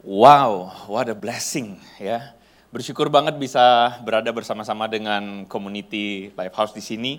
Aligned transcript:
Wow, 0.00 0.72
what 0.88 1.12
a 1.12 1.16
blessing 1.16 1.76
ya. 2.00 2.32
Bersyukur 2.72 3.12
banget 3.12 3.36
bisa 3.36 4.00
berada 4.00 4.32
bersama-sama 4.32 4.88
dengan 4.88 5.44
community 5.44 6.32
Lifehouse 6.32 6.72
di 6.72 6.80
sini. 6.80 7.12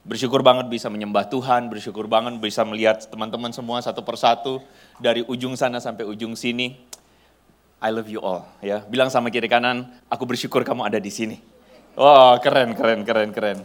Bersyukur 0.00 0.40
banget 0.40 0.64
bisa 0.72 0.88
menyembah 0.88 1.28
Tuhan, 1.28 1.68
bersyukur 1.68 2.08
banget 2.08 2.40
bisa 2.40 2.64
melihat 2.64 3.04
teman-teman 3.04 3.52
semua 3.52 3.84
satu 3.84 4.00
persatu 4.00 4.64
dari 4.96 5.20
ujung 5.28 5.60
sana 5.60 5.76
sampai 5.76 6.08
ujung 6.08 6.32
sini. 6.32 6.80
I 7.84 7.92
love 7.92 8.08
you 8.08 8.24
all 8.24 8.48
ya. 8.64 8.80
Bilang 8.88 9.12
sama 9.12 9.28
kiri 9.28 9.52
kanan, 9.52 9.92
aku 10.08 10.24
bersyukur 10.24 10.64
kamu 10.64 10.88
ada 10.88 10.96
di 10.96 11.12
sini. 11.12 11.36
Wow, 12.00 12.40
keren, 12.40 12.72
keren, 12.72 13.04
keren, 13.04 13.28
keren. 13.36 13.58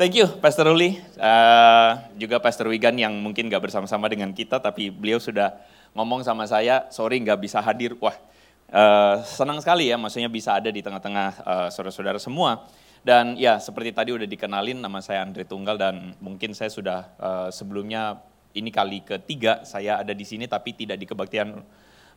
Thank 0.00 0.16
you, 0.16 0.26
Pastor 0.40 0.72
Ruli. 0.72 0.96
Uh, 1.20 2.00
juga 2.16 2.40
Pastor 2.40 2.64
Wigan 2.72 2.96
yang 2.96 3.12
mungkin 3.20 3.52
gak 3.52 3.60
bersama-sama 3.60 4.08
dengan 4.08 4.32
kita, 4.32 4.56
tapi 4.56 4.88
beliau 4.88 5.20
sudah 5.20 5.52
ngomong 5.94 6.26
sama 6.26 6.44
saya, 6.44 6.90
sorry 6.90 7.22
nggak 7.22 7.38
bisa 7.38 7.62
hadir. 7.62 7.94
Wah, 8.02 8.14
uh, 8.74 9.22
senang 9.22 9.62
sekali 9.62 9.88
ya, 9.88 9.96
maksudnya 9.96 10.28
bisa 10.28 10.58
ada 10.58 10.68
di 10.68 10.82
tengah-tengah 10.82 11.30
uh, 11.46 11.68
saudara-saudara 11.70 12.18
semua. 12.18 12.66
Dan 13.04 13.38
ya, 13.38 13.62
seperti 13.62 13.94
tadi 13.94 14.10
udah 14.10 14.26
dikenalin, 14.26 14.80
nama 14.80 14.98
saya 14.98 15.22
Andre 15.22 15.44
Tunggal 15.46 15.76
dan 15.78 16.16
mungkin 16.18 16.56
saya 16.56 16.72
sudah 16.72 17.14
uh, 17.20 17.48
sebelumnya 17.52 18.18
ini 18.54 18.70
kali 18.72 19.04
ketiga 19.04 19.62
saya 19.62 20.02
ada 20.02 20.12
di 20.12 20.26
sini, 20.26 20.50
tapi 20.50 20.74
tidak 20.74 20.98
di 20.98 21.06
kebaktian 21.06 21.62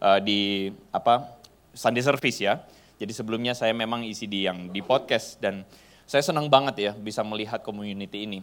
uh, 0.01 0.19
di 0.23 0.71
apa 0.89 1.37
Sunday 1.75 2.01
Service 2.01 2.41
ya. 2.41 2.63
Jadi 2.97 3.13
sebelumnya 3.13 3.53
saya 3.53 3.77
memang 3.77 4.01
isi 4.01 4.25
di 4.25 4.49
yang 4.49 4.73
di 4.73 4.81
podcast 4.81 5.37
dan 5.37 5.61
saya 6.09 6.23
senang 6.25 6.49
banget 6.49 6.75
ya 6.81 6.91
bisa 6.97 7.21
melihat 7.21 7.61
community 7.61 8.25
ini. 8.25 8.39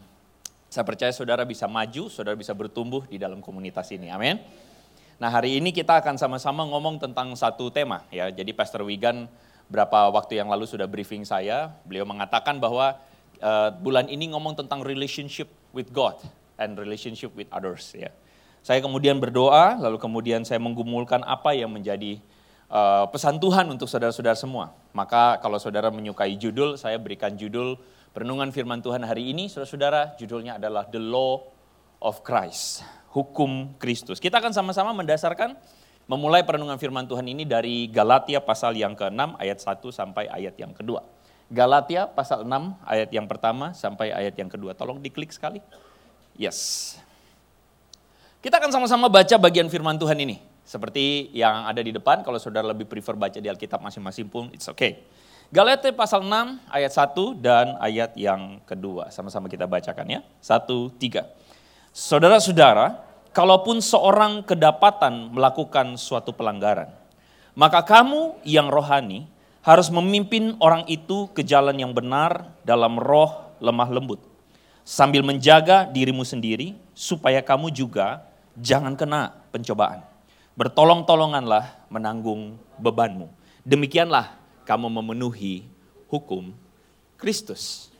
Saya 0.70 0.86
percaya 0.86 1.10
saudara 1.10 1.42
bisa 1.42 1.66
maju, 1.66 2.06
saudara 2.06 2.38
bisa 2.38 2.54
bertumbuh 2.54 3.02
di 3.08 3.18
dalam 3.18 3.42
komunitas 3.42 3.90
ini. 3.90 4.10
Amin. 4.12 4.38
Nah 5.22 5.30
hari 5.30 5.62
ini 5.62 5.70
kita 5.70 6.02
akan 6.02 6.18
sama-sama 6.18 6.66
ngomong 6.66 6.98
tentang 6.98 7.30
satu 7.38 7.70
tema 7.70 8.02
ya. 8.10 8.30
Jadi 8.34 8.50
Pastor 8.50 8.82
Wigan 8.82 9.30
berapa 9.70 10.10
waktu 10.10 10.42
yang 10.42 10.50
lalu 10.50 10.66
sudah 10.66 10.90
briefing 10.90 11.22
saya, 11.22 11.70
beliau 11.86 12.04
mengatakan 12.04 12.58
bahwa 12.58 12.98
uh, 13.38 13.70
bulan 13.78 14.10
ini 14.10 14.34
ngomong 14.34 14.58
tentang 14.58 14.82
relationship 14.82 15.46
with 15.70 15.94
God 15.94 16.18
and 16.58 16.74
relationship 16.74 17.30
with 17.38 17.46
others 17.54 17.94
ya. 17.94 18.10
Saya 18.64 18.80
kemudian 18.80 19.20
berdoa, 19.20 19.76
lalu 19.76 20.00
kemudian 20.00 20.40
saya 20.42 20.56
menggumulkan 20.56 21.20
apa 21.28 21.52
yang 21.52 21.68
menjadi 21.68 22.16
uh, 22.72 23.04
pesan 23.12 23.36
Tuhan 23.36 23.68
untuk 23.68 23.86
saudara-saudara 23.86 24.34
semua. 24.34 24.72
Maka 24.96 25.36
kalau 25.44 25.60
saudara 25.60 25.92
menyukai 25.92 26.32
judul, 26.40 26.80
saya 26.80 26.96
berikan 26.96 27.36
judul 27.36 27.76
Perenungan 28.14 28.54
Firman 28.54 28.78
Tuhan 28.78 29.02
hari 29.02 29.34
ini, 29.34 29.50
saudara-saudara, 29.50 30.14
judulnya 30.14 30.54
adalah 30.54 30.86
The 30.86 31.02
Law 31.02 31.50
of 31.98 32.22
Christ 32.22 32.86
hukum 33.14 33.70
Kristus. 33.78 34.18
Kita 34.18 34.42
akan 34.42 34.50
sama-sama 34.50 34.90
mendasarkan 34.90 35.54
memulai 36.10 36.42
perenungan 36.42 36.76
firman 36.76 37.06
Tuhan 37.06 37.24
ini 37.30 37.46
dari 37.46 37.86
Galatia 37.86 38.42
pasal 38.42 38.74
yang 38.74 38.98
ke-6 38.98 39.38
ayat 39.38 39.58
1 39.62 39.80
sampai 39.94 40.26
ayat 40.26 40.58
yang 40.58 40.74
kedua. 40.74 41.06
Galatia 41.46 42.10
pasal 42.10 42.42
6 42.42 42.50
ayat 42.82 43.08
yang 43.14 43.30
pertama 43.30 43.70
sampai 43.70 44.10
ayat 44.10 44.34
yang 44.34 44.50
kedua. 44.50 44.74
Tolong 44.74 44.98
diklik 44.98 45.30
sekali. 45.30 45.62
Yes. 46.34 46.98
Kita 48.42 48.58
akan 48.58 48.74
sama-sama 48.74 49.06
baca 49.06 49.38
bagian 49.38 49.70
firman 49.70 49.96
Tuhan 49.96 50.18
ini. 50.18 50.42
Seperti 50.64 51.30
yang 51.36 51.68
ada 51.68 51.78
di 51.80 51.92
depan, 51.92 52.24
kalau 52.24 52.40
saudara 52.40 52.66
lebih 52.66 52.88
prefer 52.88 53.14
baca 53.14 53.36
di 53.36 53.48
Alkitab 53.48 53.84
masing-masing 53.84 54.26
pun, 54.28 54.48
it's 54.50 54.66
okay. 54.66 55.04
Galatia 55.52 55.92
pasal 55.92 56.24
6 56.24 56.58
ayat 56.72 56.92
1 56.92 57.14
dan 57.38 57.66
ayat 57.78 58.16
yang 58.16 58.58
kedua. 58.64 59.12
Sama-sama 59.12 59.46
kita 59.46 59.68
bacakan 59.68 60.08
ya. 60.08 60.20
Satu, 60.40 60.88
tiga. 60.96 61.28
Saudara-saudara, 61.94 63.03
kalaupun 63.34 63.82
seorang 63.82 64.46
kedapatan 64.46 65.34
melakukan 65.34 65.98
suatu 65.98 66.30
pelanggaran, 66.30 66.88
maka 67.58 67.82
kamu 67.82 68.38
yang 68.46 68.70
rohani 68.70 69.26
harus 69.66 69.90
memimpin 69.90 70.54
orang 70.62 70.86
itu 70.86 71.26
ke 71.34 71.42
jalan 71.42 71.74
yang 71.74 71.90
benar 71.90 72.54
dalam 72.62 72.94
roh 72.96 73.50
lemah 73.58 73.90
lembut, 73.90 74.22
sambil 74.86 75.26
menjaga 75.26 75.84
dirimu 75.90 76.22
sendiri 76.22 76.78
supaya 76.94 77.42
kamu 77.42 77.74
juga 77.74 78.22
jangan 78.54 78.94
kena 78.94 79.34
pencobaan. 79.50 80.06
Bertolong-tolonganlah 80.54 81.90
menanggung 81.90 82.54
bebanmu. 82.78 83.26
Demikianlah 83.66 84.38
kamu 84.62 84.86
memenuhi 84.86 85.66
hukum 86.06 86.54
Kristus. 87.18 87.90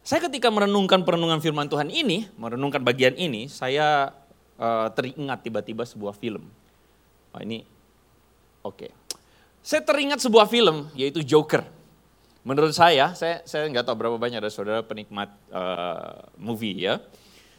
Saya 0.00 0.24
ketika 0.24 0.48
merenungkan 0.48 1.04
perenungan 1.04 1.44
firman 1.44 1.68
Tuhan 1.68 1.92
ini, 1.92 2.32
merenungkan 2.40 2.80
bagian 2.80 3.12
ini, 3.20 3.52
saya 3.52 4.16
uh, 4.60 4.92
teringat 4.92 5.40
tiba-tiba 5.40 5.88
sebuah 5.88 6.12
film. 6.12 6.44
Oh, 7.32 7.40
ini 7.40 7.64
oke. 8.62 8.76
Okay. 8.76 8.90
Saya 9.64 9.80
teringat 9.84 10.20
sebuah 10.20 10.46
film 10.46 10.92
yaitu 10.92 11.24
Joker. 11.24 11.64
Menurut 12.40 12.72
saya, 12.72 13.12
saya 13.12 13.44
saya 13.44 13.68
nggak 13.68 13.84
tahu 13.84 13.96
berapa 14.00 14.16
banyak 14.16 14.40
ada 14.40 14.48
saudara 14.52 14.80
penikmat 14.84 15.28
uh, 15.52 16.28
movie 16.40 16.88
ya. 16.88 17.00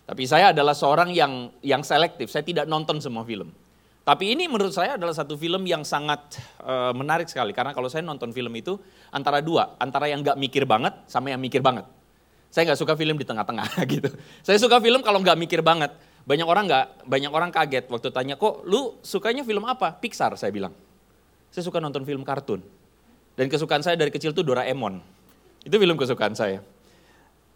Tapi 0.05 0.25
saya 0.25 0.49
adalah 0.49 0.73
seorang 0.73 1.13
yang 1.13 1.53
yang 1.61 1.85
selektif. 1.85 2.33
Saya 2.33 2.41
tidak 2.41 2.65
nonton 2.65 2.97
semua 2.97 3.21
film. 3.21 3.53
Tapi 4.01 4.33
ini 4.33 4.49
menurut 4.49 4.73
saya 4.73 4.97
adalah 4.97 5.13
satu 5.13 5.37
film 5.37 5.61
yang 5.69 5.85
sangat 5.85 6.41
uh, 6.65 6.89
menarik 6.89 7.29
sekali 7.29 7.53
karena 7.53 7.69
kalau 7.69 7.85
saya 7.85 8.01
nonton 8.01 8.33
film 8.33 8.49
itu 8.57 8.81
antara 9.13 9.45
dua, 9.45 9.77
antara 9.77 10.09
yang 10.09 10.25
nggak 10.25 10.41
mikir 10.41 10.65
banget 10.65 10.97
sama 11.05 11.29
yang 11.29 11.37
mikir 11.37 11.61
banget. 11.61 11.85
Saya 12.49 12.73
nggak 12.73 12.81
suka 12.81 12.97
film 12.97 13.15
di 13.21 13.23
tengah-tengah 13.29 13.69
gitu. 13.93 14.09
Saya 14.41 14.57
suka 14.57 14.81
film 14.81 15.05
kalau 15.05 15.21
nggak 15.21 15.37
mikir 15.37 15.61
banget. 15.61 15.93
Banyak 16.25 16.47
orang 16.47 16.69
nggak, 16.69 16.85
banyak 17.09 17.31
orang 17.33 17.49
kaget 17.49 17.85
waktu 17.89 18.09
tanya 18.13 18.37
kok 18.37 18.61
lu 18.65 18.97
sukanya 19.01 19.41
film 19.41 19.65
apa? 19.65 19.93
Pixar 19.97 20.37
saya 20.37 20.53
bilang. 20.53 20.73
Saya 21.49 21.65
suka 21.65 21.81
nonton 21.81 22.05
film 22.05 22.21
kartun. 22.21 22.61
Dan 23.33 23.49
kesukaan 23.49 23.81
saya 23.81 23.97
dari 23.97 24.13
kecil 24.13 24.31
tuh 24.31 24.45
Doraemon. 24.45 25.01
Itu 25.65 25.75
film 25.81 25.97
kesukaan 25.97 26.37
saya. 26.37 26.61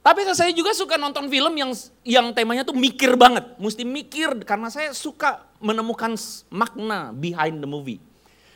Tapi 0.05 0.21
saya 0.37 0.53
juga 0.53 0.69
suka 0.77 1.01
nonton 1.01 1.25
film 1.33 1.57
yang 1.57 1.73
yang 2.05 2.29
temanya 2.29 2.61
tuh 2.61 2.77
mikir 2.77 3.17
banget, 3.17 3.57
mesti 3.57 3.81
mikir 3.81 4.37
karena 4.45 4.69
saya 4.69 4.93
suka 4.93 5.49
menemukan 5.57 6.13
makna 6.53 7.09
behind 7.09 7.57
the 7.57 7.65
movie. 7.65 7.97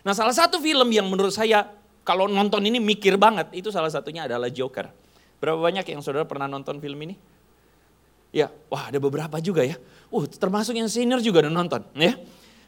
Nah, 0.06 0.14
salah 0.14 0.34
satu 0.34 0.62
film 0.62 0.94
yang 0.94 1.10
menurut 1.10 1.34
saya 1.34 1.66
kalau 2.06 2.30
nonton 2.30 2.62
ini 2.70 2.78
mikir 2.78 3.18
banget 3.18 3.50
itu 3.50 3.74
salah 3.74 3.90
satunya 3.90 4.30
adalah 4.30 4.46
Joker. 4.54 4.94
Berapa 5.42 5.58
banyak 5.58 5.90
yang 5.90 6.06
saudara 6.06 6.30
pernah 6.30 6.46
nonton 6.46 6.78
film 6.78 7.02
ini? 7.02 7.18
Ya, 8.30 8.54
wah 8.70 8.94
ada 8.94 9.02
beberapa 9.02 9.42
juga 9.42 9.66
ya. 9.66 9.78
Uh, 10.14 10.26
termasuk 10.30 10.78
yang 10.78 10.90
senior 10.90 11.22
juga 11.22 11.46
udah 11.46 11.54
nonton. 11.54 11.82
Ya. 11.98 12.18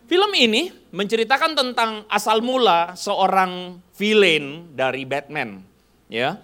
Film 0.09 0.31
ini 0.35 0.73
menceritakan 0.91 1.55
tentang 1.55 2.03
asal 2.11 2.43
mula 2.43 2.97
seorang 2.99 3.79
villain 3.95 4.67
dari 4.75 5.07
Batman. 5.07 5.63
Ya, 6.11 6.43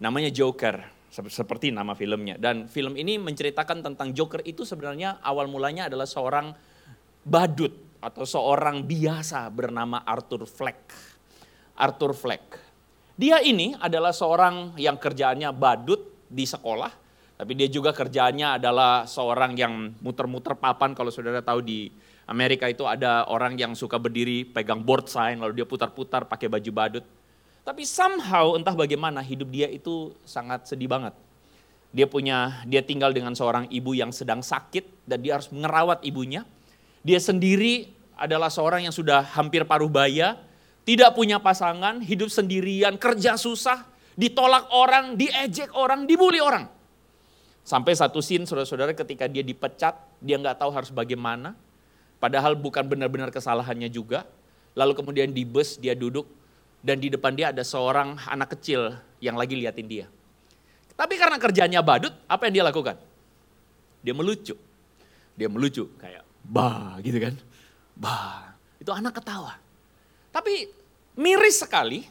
namanya 0.00 0.32
Joker, 0.32 0.80
seperti 1.12 1.68
nama 1.68 1.92
filmnya. 1.92 2.40
Dan 2.40 2.72
film 2.72 2.96
ini 2.96 3.20
menceritakan 3.20 3.84
tentang 3.84 4.16
Joker 4.16 4.40
itu 4.48 4.64
sebenarnya 4.64 5.20
awal 5.20 5.44
mulanya 5.50 5.92
adalah 5.92 6.08
seorang 6.08 6.56
badut 7.20 7.76
atau 8.00 8.24
seorang 8.24 8.82
biasa 8.82 9.46
bernama 9.52 10.00
Arthur 10.08 10.48
Fleck. 10.48 10.80
Arthur 11.76 12.16
Fleck. 12.16 12.44
Dia 13.12 13.44
ini 13.44 13.76
adalah 13.76 14.16
seorang 14.16 14.72
yang 14.80 14.96
kerjaannya 14.96 15.52
badut 15.52 16.00
di 16.32 16.48
sekolah, 16.48 16.90
tapi 17.42 17.58
dia 17.58 17.66
juga 17.66 17.90
kerjaannya 17.90 18.62
adalah 18.62 19.02
seorang 19.02 19.58
yang 19.58 19.98
muter-muter 19.98 20.54
papan 20.54 20.94
kalau 20.94 21.10
saudara 21.10 21.42
tahu 21.42 21.58
di 21.58 21.90
Amerika 22.30 22.70
itu 22.70 22.86
ada 22.86 23.26
orang 23.26 23.58
yang 23.58 23.74
suka 23.74 23.98
berdiri 23.98 24.46
pegang 24.46 24.78
board 24.78 25.10
sign 25.10 25.42
lalu 25.42 25.58
dia 25.58 25.66
putar-putar 25.66 26.22
pakai 26.30 26.46
baju 26.46 26.70
badut. 26.70 27.02
Tapi 27.66 27.82
somehow 27.82 28.54
entah 28.54 28.78
bagaimana 28.78 29.18
hidup 29.26 29.50
dia 29.50 29.66
itu 29.66 30.14
sangat 30.22 30.70
sedih 30.70 30.86
banget. 30.86 31.18
Dia 31.90 32.06
punya 32.06 32.62
dia 32.62 32.78
tinggal 32.78 33.10
dengan 33.10 33.34
seorang 33.34 33.66
ibu 33.74 33.90
yang 33.90 34.14
sedang 34.14 34.38
sakit 34.38 35.02
dan 35.10 35.18
dia 35.18 35.34
harus 35.34 35.50
merawat 35.50 35.98
ibunya. 36.06 36.46
Dia 37.02 37.18
sendiri 37.18 37.90
adalah 38.14 38.54
seorang 38.54 38.86
yang 38.86 38.94
sudah 38.94 39.18
hampir 39.34 39.66
paruh 39.66 39.90
baya, 39.90 40.38
tidak 40.86 41.18
punya 41.18 41.42
pasangan, 41.42 42.06
hidup 42.06 42.30
sendirian, 42.30 42.94
kerja 43.02 43.34
susah, 43.34 43.82
ditolak 44.14 44.70
orang, 44.70 45.18
diejek 45.18 45.74
orang, 45.74 46.06
dibully 46.06 46.38
orang. 46.38 46.81
Sampai 47.62 47.94
satu 47.94 48.18
scene 48.18 48.42
saudara-saudara 48.42 48.90
ketika 48.90 49.30
dia 49.30 49.46
dipecat, 49.46 49.94
dia 50.18 50.36
nggak 50.38 50.58
tahu 50.58 50.70
harus 50.74 50.90
bagaimana. 50.90 51.54
Padahal 52.18 52.58
bukan 52.58 52.86
benar-benar 52.86 53.30
kesalahannya 53.30 53.86
juga. 53.90 54.26
Lalu 54.74 54.98
kemudian 54.98 55.30
di 55.30 55.46
bus 55.46 55.78
dia 55.78 55.94
duduk 55.94 56.26
dan 56.82 56.98
di 56.98 57.06
depan 57.06 57.34
dia 57.38 57.54
ada 57.54 57.62
seorang 57.62 58.18
anak 58.26 58.58
kecil 58.58 58.98
yang 59.22 59.38
lagi 59.38 59.54
liatin 59.54 59.86
dia. 59.86 60.06
Tapi 60.98 61.14
karena 61.14 61.38
kerjanya 61.38 61.80
badut, 61.80 62.12
apa 62.26 62.50
yang 62.50 62.54
dia 62.60 62.64
lakukan? 62.66 62.96
Dia 64.02 64.14
melucu. 64.14 64.58
Dia 65.38 65.48
melucu 65.48 65.86
kayak 65.96 66.26
bah 66.42 66.98
gitu 67.00 67.18
kan. 67.22 67.34
Bah. 67.94 68.58
Itu 68.82 68.90
anak 68.90 69.22
ketawa. 69.22 69.54
Tapi 70.34 70.66
miris 71.14 71.62
sekali, 71.62 72.02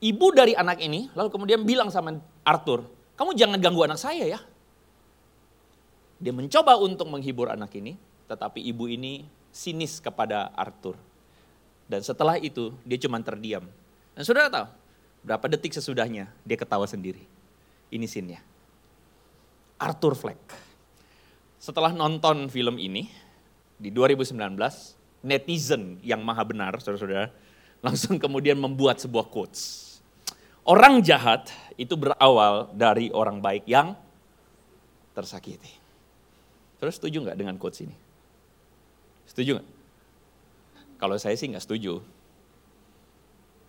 ibu 0.00 0.26
dari 0.32 0.56
anak 0.56 0.80
ini 0.80 1.12
lalu 1.12 1.28
kemudian 1.28 1.60
bilang 1.66 1.92
sama 1.92 2.16
Arthur, 2.40 2.88
kamu 3.20 3.36
jangan 3.36 3.58
ganggu 3.60 3.84
anak 3.84 4.00
saya 4.00 4.24
ya. 4.24 4.40
Dia 6.20 6.36
mencoba 6.36 6.76
untuk 6.76 7.08
menghibur 7.08 7.48
anak 7.48 7.72
ini, 7.80 7.96
tetapi 8.28 8.60
ibu 8.60 8.84
ini 8.86 9.24
sinis 9.48 9.98
kepada 10.04 10.52
Arthur. 10.52 10.94
Dan 11.88 12.04
setelah 12.04 12.36
itu 12.36 12.76
dia 12.84 13.00
cuma 13.00 13.18
terdiam. 13.24 13.64
Dan 14.12 14.22
saudara 14.22 14.52
tahu, 14.52 14.66
berapa 15.24 15.44
detik 15.48 15.72
sesudahnya 15.72 16.28
dia 16.44 16.60
ketawa 16.60 16.84
sendiri. 16.84 17.24
Ini 17.90 18.04
scene-nya. 18.04 18.44
Arthur 19.80 20.12
Fleck. 20.12 20.38
Setelah 21.56 21.90
nonton 21.96 22.52
film 22.52 22.76
ini, 22.76 23.08
di 23.80 23.88
2019, 23.88 24.36
netizen 25.24 25.96
yang 26.04 26.20
maha 26.20 26.44
benar, 26.44 26.76
saudara-saudara, 26.78 27.32
langsung 27.80 28.20
kemudian 28.20 28.60
membuat 28.60 29.00
sebuah 29.00 29.32
quotes. 29.32 29.88
Orang 30.68 31.00
jahat 31.00 31.48
itu 31.80 31.96
berawal 31.96 32.68
dari 32.76 33.08
orang 33.08 33.40
baik 33.40 33.64
yang 33.64 33.96
tersakiti. 35.16 35.79
Terus 36.80 36.96
setuju 36.96 37.20
nggak 37.28 37.36
dengan 37.36 37.60
quotes 37.60 37.84
ini? 37.84 37.94
Setuju 39.28 39.60
nggak? 39.60 39.68
Kalau 40.96 41.16
saya 41.20 41.36
sih 41.36 41.46
nggak 41.52 41.64
setuju. 41.64 42.00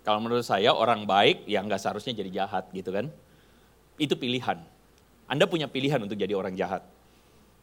Kalau 0.01 0.19
menurut 0.23 0.47
saya 0.47 0.73
orang 0.73 1.05
baik 1.05 1.45
yang 1.45 1.69
nggak 1.69 1.77
seharusnya 1.77 2.15
jadi 2.15 2.43
jahat 2.43 2.71
gitu 2.71 2.89
kan. 2.89 3.11
Itu 4.01 4.17
pilihan. 4.17 4.57
Anda 5.29 5.45
punya 5.45 5.69
pilihan 5.69 6.01
untuk 6.01 6.17
jadi 6.17 6.33
orang 6.33 6.57
jahat. 6.57 6.81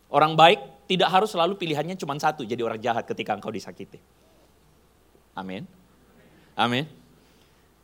Orang 0.08 0.38
baik 0.38 0.88
tidak 0.88 1.12
harus 1.12 1.28
selalu 1.34 1.60
pilihannya 1.60 1.98
cuma 2.00 2.16
satu, 2.16 2.40
jadi 2.40 2.64
orang 2.64 2.80
jahat 2.80 3.04
ketika 3.04 3.36
engkau 3.36 3.52
disakiti. 3.52 4.00
Amin. 5.36 5.68
Amin. 6.56 6.88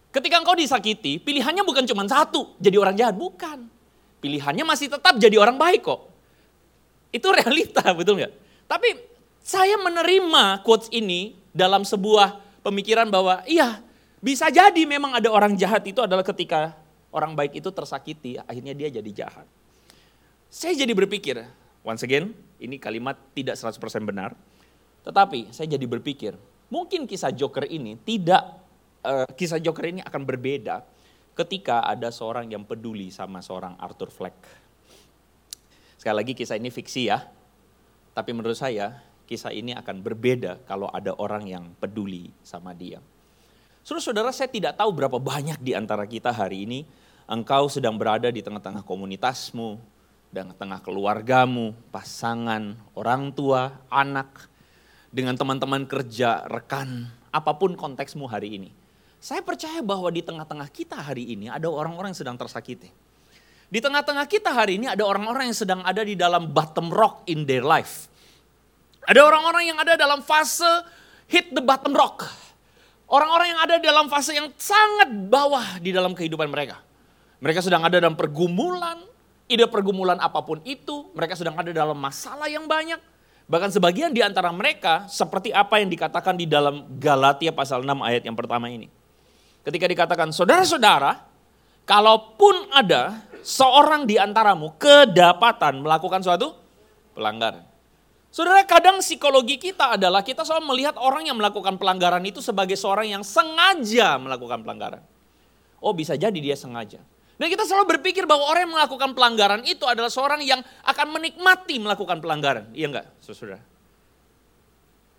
Ketika 0.08 0.40
engkau 0.40 0.56
disakiti, 0.56 1.20
pilihannya 1.20 1.66
bukan 1.66 1.84
cuma 1.84 2.06
satu, 2.08 2.54
jadi 2.62 2.80
orang 2.80 2.96
jahat. 2.96 3.18
Bukan. 3.18 3.66
Pilihannya 4.24 4.64
masih 4.64 4.88
tetap 4.88 5.20
jadi 5.20 5.36
orang 5.36 5.60
baik 5.60 5.84
kok. 5.84 6.13
Itu 7.14 7.30
realita, 7.30 7.86
betul 7.98 8.18
nggak? 8.18 8.32
Tapi 8.66 8.88
saya 9.38 9.78
menerima 9.78 10.66
quotes 10.66 10.90
ini 10.90 11.38
dalam 11.54 11.86
sebuah 11.86 12.42
pemikiran 12.66 13.06
bahwa 13.06 13.46
iya 13.46 13.78
bisa 14.24 14.48
jadi 14.50 14.82
memang 14.88 15.20
ada 15.20 15.28
orang 15.28 15.54
jahat 15.54 15.84
itu 15.86 16.00
adalah 16.02 16.24
ketika 16.26 16.74
orang 17.14 17.38
baik 17.38 17.60
itu 17.62 17.70
tersakiti, 17.70 18.40
akhirnya 18.42 18.74
dia 18.74 18.88
jadi 18.90 19.10
jahat. 19.12 19.46
Saya 20.50 20.74
jadi 20.74 20.90
berpikir, 20.96 21.44
once 21.86 22.02
again, 22.02 22.34
ini 22.58 22.80
kalimat 22.80 23.14
tidak 23.36 23.54
100% 23.60 23.78
benar, 24.02 24.34
tetapi 25.04 25.52
saya 25.52 25.76
jadi 25.76 25.86
berpikir, 25.86 26.34
mungkin 26.72 27.04
kisah 27.04 27.30
Joker 27.36 27.68
ini 27.68 28.00
tidak, 28.02 28.42
uh, 29.04 29.28
kisah 29.30 29.60
Joker 29.60 29.92
ini 29.92 30.00
akan 30.00 30.22
berbeda 30.24 30.82
ketika 31.36 31.84
ada 31.84 32.08
seorang 32.08 32.48
yang 32.48 32.64
peduli 32.64 33.12
sama 33.12 33.44
seorang 33.44 33.76
Arthur 33.76 34.08
Fleck. 34.08 34.34
Sekali 36.04 36.20
lagi 36.20 36.36
kisah 36.36 36.60
ini 36.60 36.68
fiksi 36.68 37.08
ya, 37.08 37.24
tapi 38.12 38.36
menurut 38.36 38.60
saya 38.60 39.00
kisah 39.24 39.56
ini 39.56 39.72
akan 39.72 40.04
berbeda 40.04 40.60
kalau 40.68 40.84
ada 40.92 41.16
orang 41.16 41.48
yang 41.48 41.64
peduli 41.80 42.28
sama 42.44 42.76
dia. 42.76 43.00
Saudara-saudara, 43.80 44.28
saya 44.28 44.52
tidak 44.52 44.76
tahu 44.76 44.92
berapa 44.92 45.16
banyak 45.16 45.64
di 45.64 45.72
antara 45.72 46.04
kita 46.04 46.28
hari 46.28 46.68
ini 46.68 46.84
engkau 47.24 47.72
sedang 47.72 47.96
berada 47.96 48.28
di 48.28 48.44
tengah-tengah 48.44 48.84
komunitasmu, 48.84 49.80
dan 50.28 50.52
tengah 50.52 50.84
keluargamu, 50.84 51.72
pasangan, 51.88 52.76
orang 52.92 53.32
tua, 53.32 53.80
anak, 53.88 54.52
dengan 55.08 55.40
teman-teman 55.40 55.88
kerja, 55.88 56.44
rekan, 56.52 57.08
apa 57.32 57.56
pun 57.56 57.80
konteksmu 57.80 58.28
hari 58.28 58.60
ini. 58.60 58.76
Saya 59.24 59.40
percaya 59.40 59.80
bahwa 59.80 60.12
di 60.12 60.20
tengah-tengah 60.20 60.68
kita 60.68 61.00
hari 61.00 61.32
ini 61.32 61.48
ada 61.48 61.64
orang-orang 61.72 62.12
yang 62.12 62.20
sedang 62.20 62.36
tersakiti. 62.36 62.92
Di 63.74 63.82
tengah-tengah 63.82 64.30
kita 64.30 64.54
hari 64.54 64.78
ini 64.78 64.86
ada 64.86 65.02
orang-orang 65.02 65.50
yang 65.50 65.58
sedang 65.58 65.82
ada 65.82 66.06
di 66.06 66.14
dalam 66.14 66.46
bottom 66.54 66.94
rock 66.94 67.26
in 67.26 67.42
their 67.42 67.66
life. 67.66 68.06
Ada 69.02 69.18
orang-orang 69.18 69.74
yang 69.74 69.78
ada 69.82 69.98
dalam 69.98 70.22
fase 70.22 70.62
hit 71.26 71.50
the 71.50 71.58
bottom 71.58 71.90
rock. 71.90 72.22
Orang-orang 73.10 73.50
yang 73.50 73.60
ada 73.66 73.82
dalam 73.82 74.06
fase 74.06 74.38
yang 74.38 74.46
sangat 74.54 75.10
bawah 75.26 75.82
di 75.82 75.90
dalam 75.90 76.14
kehidupan 76.14 76.46
mereka. 76.54 76.86
Mereka 77.42 77.66
sedang 77.66 77.82
ada 77.82 77.98
dalam 77.98 78.14
pergumulan, 78.14 79.02
ide 79.50 79.66
pergumulan 79.66 80.22
apa 80.22 80.38
pun 80.46 80.62
itu, 80.62 81.10
mereka 81.10 81.34
sedang 81.34 81.58
ada 81.58 81.74
dalam 81.74 81.98
masalah 81.98 82.46
yang 82.46 82.70
banyak. 82.70 83.02
Bahkan 83.50 83.74
sebagian 83.74 84.14
di 84.14 84.22
antara 84.22 84.54
mereka 84.54 85.10
seperti 85.10 85.50
apa 85.50 85.82
yang 85.82 85.90
dikatakan 85.90 86.38
di 86.38 86.46
dalam 86.46 86.86
Galatia 87.02 87.50
pasal 87.50 87.82
6 87.82 87.90
ayat 88.06 88.22
yang 88.22 88.38
pertama 88.38 88.70
ini. 88.70 88.86
Ketika 89.66 89.90
dikatakan, 89.90 90.30
saudara-saudara, 90.30 91.26
kalaupun 91.84 92.70
ada 92.70 93.33
seorang 93.44 94.08
di 94.08 94.16
antaramu 94.16 94.72
kedapatan 94.80 95.84
melakukan 95.84 96.24
suatu 96.24 96.56
pelanggaran. 97.12 97.62
Saudara, 98.34 98.66
kadang 98.66 98.98
psikologi 98.98 99.62
kita 99.62 99.94
adalah 99.94 100.26
kita 100.26 100.42
selalu 100.42 100.74
melihat 100.74 100.98
orang 100.98 101.30
yang 101.30 101.38
melakukan 101.38 101.78
pelanggaran 101.78 102.24
itu 102.26 102.42
sebagai 102.42 102.74
seorang 102.74 103.06
yang 103.14 103.22
sengaja 103.22 104.18
melakukan 104.18 104.66
pelanggaran. 104.66 105.04
Oh 105.78 105.94
bisa 105.94 106.18
jadi 106.18 106.34
dia 106.34 106.58
sengaja. 106.58 106.98
Dan 107.38 107.46
kita 107.46 107.62
selalu 107.62 107.94
berpikir 107.98 108.26
bahwa 108.26 108.46
orang 108.50 108.66
yang 108.66 108.74
melakukan 108.74 109.10
pelanggaran 109.14 109.62
itu 109.62 109.86
adalah 109.86 110.10
seorang 110.10 110.42
yang 110.42 110.58
akan 110.82 111.06
menikmati 111.14 111.78
melakukan 111.78 112.18
pelanggaran. 112.18 112.74
Iya 112.74 112.90
enggak, 112.90 113.06
saudara? 113.22 113.62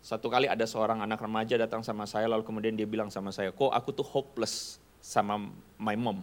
Satu 0.04 0.28
kali 0.28 0.52
ada 0.52 0.64
seorang 0.68 1.00
anak 1.00 1.18
remaja 1.18 1.56
datang 1.56 1.88
sama 1.88 2.04
saya 2.06 2.28
lalu 2.28 2.44
kemudian 2.44 2.76
dia 2.76 2.88
bilang 2.88 3.08
sama 3.08 3.32
saya, 3.32 3.56
kok 3.56 3.72
aku 3.72 3.90
tuh 3.96 4.06
hopeless 4.06 4.76
sama 5.00 5.40
my 5.80 5.96
mom. 5.96 6.20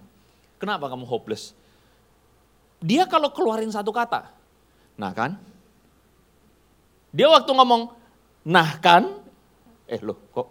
Kenapa 0.61 0.93
kamu 0.93 1.09
hopeless? 1.09 1.57
Dia 2.83 3.07
kalau 3.07 3.31
keluarin 3.31 3.71
satu 3.71 3.95
kata, 3.95 4.27
nah 4.99 5.15
kan, 5.15 5.39
dia 7.15 7.31
waktu 7.31 7.47
ngomong, 7.55 7.95
nah 8.43 8.75
kan, 8.83 9.23
eh 9.87 10.03
loh 10.03 10.19
kok, 10.35 10.49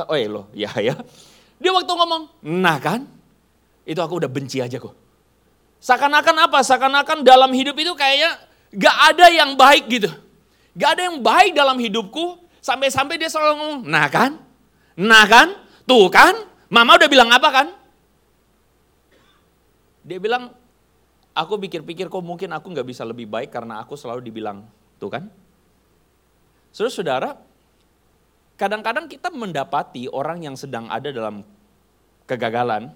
oh 0.00 0.16
eh 0.16 0.24
loh, 0.24 0.48
ya 0.56 0.72
ya. 0.80 0.96
Dia 1.60 1.70
waktu 1.76 1.92
ngomong, 1.92 2.40
nah 2.40 2.80
kan, 2.80 3.04
itu 3.84 4.00
aku 4.00 4.16
udah 4.24 4.32
benci 4.32 4.64
aja 4.64 4.80
kok. 4.80 4.96
Seakan-akan 5.84 6.48
apa? 6.48 6.64
Seakan-akan 6.64 7.20
dalam 7.20 7.52
hidup 7.52 7.76
itu 7.76 7.92
kayaknya 7.92 8.40
gak 8.72 8.96
ada 9.12 9.26
yang 9.28 9.60
baik 9.60 9.92
gitu. 9.92 10.08
Gak 10.72 10.96
ada 10.96 11.12
yang 11.12 11.20
baik 11.20 11.52
dalam 11.52 11.76
hidupku, 11.76 12.40
sampai-sampai 12.64 13.20
dia 13.20 13.28
selalu 13.28 13.60
ngomong, 13.60 13.80
nah 13.84 14.08
kan, 14.08 14.40
nah 14.96 15.28
kan, 15.28 15.52
tuh 15.84 16.08
kan, 16.08 16.32
mama 16.72 16.96
udah 16.96 17.08
bilang 17.12 17.28
apa 17.28 17.48
kan? 17.52 17.68
Dia 20.10 20.18
bilang, 20.18 20.50
aku 21.38 21.54
pikir-pikir 21.62 22.10
kok 22.10 22.24
mungkin 22.26 22.50
aku 22.50 22.66
nggak 22.74 22.82
bisa 22.82 23.06
lebih 23.06 23.30
baik 23.30 23.54
karena 23.54 23.78
aku 23.78 23.94
selalu 23.94 24.26
dibilang, 24.26 24.66
tuh 24.98 25.06
kan? 25.06 25.30
Saudara-saudara, 26.74 27.38
kadang-kadang 28.58 29.06
kita 29.06 29.30
mendapati 29.30 30.10
orang 30.10 30.42
yang 30.42 30.58
sedang 30.58 30.90
ada 30.90 31.14
dalam 31.14 31.46
kegagalan, 32.26 32.90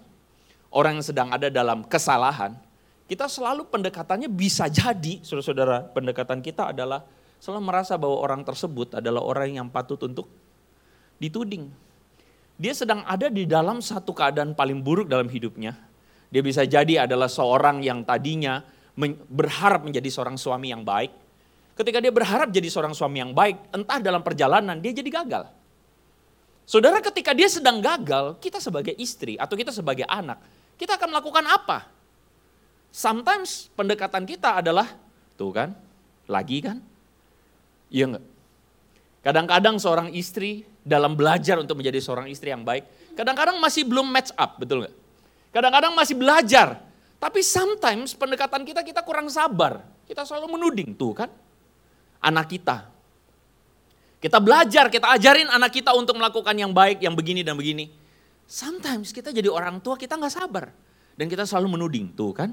orang 0.74 0.98
yang 0.98 1.06
sedang 1.06 1.30
ada 1.30 1.46
dalam 1.46 1.86
kesalahan, 1.86 2.58
kita 3.06 3.30
selalu 3.30 3.70
pendekatannya 3.70 4.26
bisa 4.26 4.66
jadi, 4.66 5.22
saudara-saudara, 5.22 5.94
pendekatan 5.94 6.42
kita 6.42 6.74
adalah 6.74 7.06
selalu 7.38 7.62
merasa 7.62 7.94
bahwa 7.94 8.18
orang 8.18 8.42
tersebut 8.42 8.98
adalah 8.98 9.22
orang 9.22 9.54
yang 9.54 9.68
patut 9.70 10.02
untuk 10.02 10.26
dituding. 11.22 11.70
Dia 12.58 12.74
sedang 12.74 13.06
ada 13.06 13.30
di 13.30 13.46
dalam 13.46 13.78
satu 13.78 14.10
keadaan 14.10 14.54
paling 14.58 14.82
buruk 14.82 15.06
dalam 15.06 15.30
hidupnya, 15.30 15.78
dia 16.34 16.42
bisa 16.42 16.66
jadi 16.66 17.06
adalah 17.06 17.30
seorang 17.30 17.78
yang 17.78 18.02
tadinya 18.02 18.66
berharap 19.30 19.86
menjadi 19.86 20.10
seorang 20.10 20.34
suami 20.34 20.74
yang 20.74 20.82
baik. 20.82 21.14
Ketika 21.78 22.02
dia 22.02 22.10
berharap 22.10 22.50
jadi 22.50 22.66
seorang 22.66 22.90
suami 22.90 23.22
yang 23.22 23.30
baik, 23.30 23.70
entah 23.70 24.02
dalam 24.02 24.18
perjalanan 24.18 24.82
dia 24.82 24.90
jadi 24.90 25.06
gagal. 25.14 25.46
Saudara 26.66 26.98
ketika 26.98 27.30
dia 27.38 27.46
sedang 27.46 27.78
gagal, 27.78 28.34
kita 28.42 28.58
sebagai 28.58 28.98
istri 28.98 29.38
atau 29.38 29.54
kita 29.54 29.70
sebagai 29.70 30.10
anak, 30.10 30.42
kita 30.74 30.98
akan 30.98 31.14
melakukan 31.14 31.46
apa? 31.46 31.86
Sometimes 32.90 33.70
pendekatan 33.78 34.26
kita 34.26 34.58
adalah, 34.58 34.90
tuh 35.38 35.54
kan, 35.54 35.70
lagi 36.26 36.58
kan? 36.66 36.82
Iya 37.94 38.10
enggak? 38.10 38.26
Kadang-kadang 39.22 39.78
seorang 39.78 40.10
istri 40.18 40.66
dalam 40.82 41.14
belajar 41.14 41.62
untuk 41.62 41.78
menjadi 41.78 42.02
seorang 42.02 42.26
istri 42.26 42.50
yang 42.50 42.66
baik, 42.66 43.14
kadang-kadang 43.14 43.62
masih 43.62 43.86
belum 43.86 44.10
match 44.10 44.34
up, 44.34 44.58
betul 44.58 44.82
enggak? 44.82 45.03
Kadang-kadang 45.54 45.94
masih 45.94 46.18
belajar. 46.18 46.82
Tapi 47.22 47.40
sometimes 47.46 48.10
pendekatan 48.18 48.66
kita, 48.66 48.82
kita 48.82 49.06
kurang 49.06 49.30
sabar. 49.30 49.86
Kita 50.02 50.26
selalu 50.26 50.58
menuding, 50.58 50.98
tuh 50.98 51.14
kan. 51.14 51.30
Anak 52.18 52.50
kita. 52.50 52.90
Kita 54.18 54.42
belajar, 54.42 54.90
kita 54.90 55.14
ajarin 55.14 55.46
anak 55.46 55.70
kita 55.70 55.94
untuk 55.94 56.18
melakukan 56.18 56.58
yang 56.58 56.74
baik, 56.74 56.98
yang 56.98 57.14
begini 57.14 57.46
dan 57.46 57.54
begini. 57.54 57.86
Sometimes 58.50 59.14
kita 59.14 59.30
jadi 59.30 59.46
orang 59.46 59.78
tua, 59.78 59.94
kita 59.94 60.18
nggak 60.18 60.34
sabar. 60.34 60.74
Dan 61.14 61.30
kita 61.30 61.46
selalu 61.46 61.78
menuding, 61.78 62.10
tuh 62.12 62.34
kan. 62.34 62.50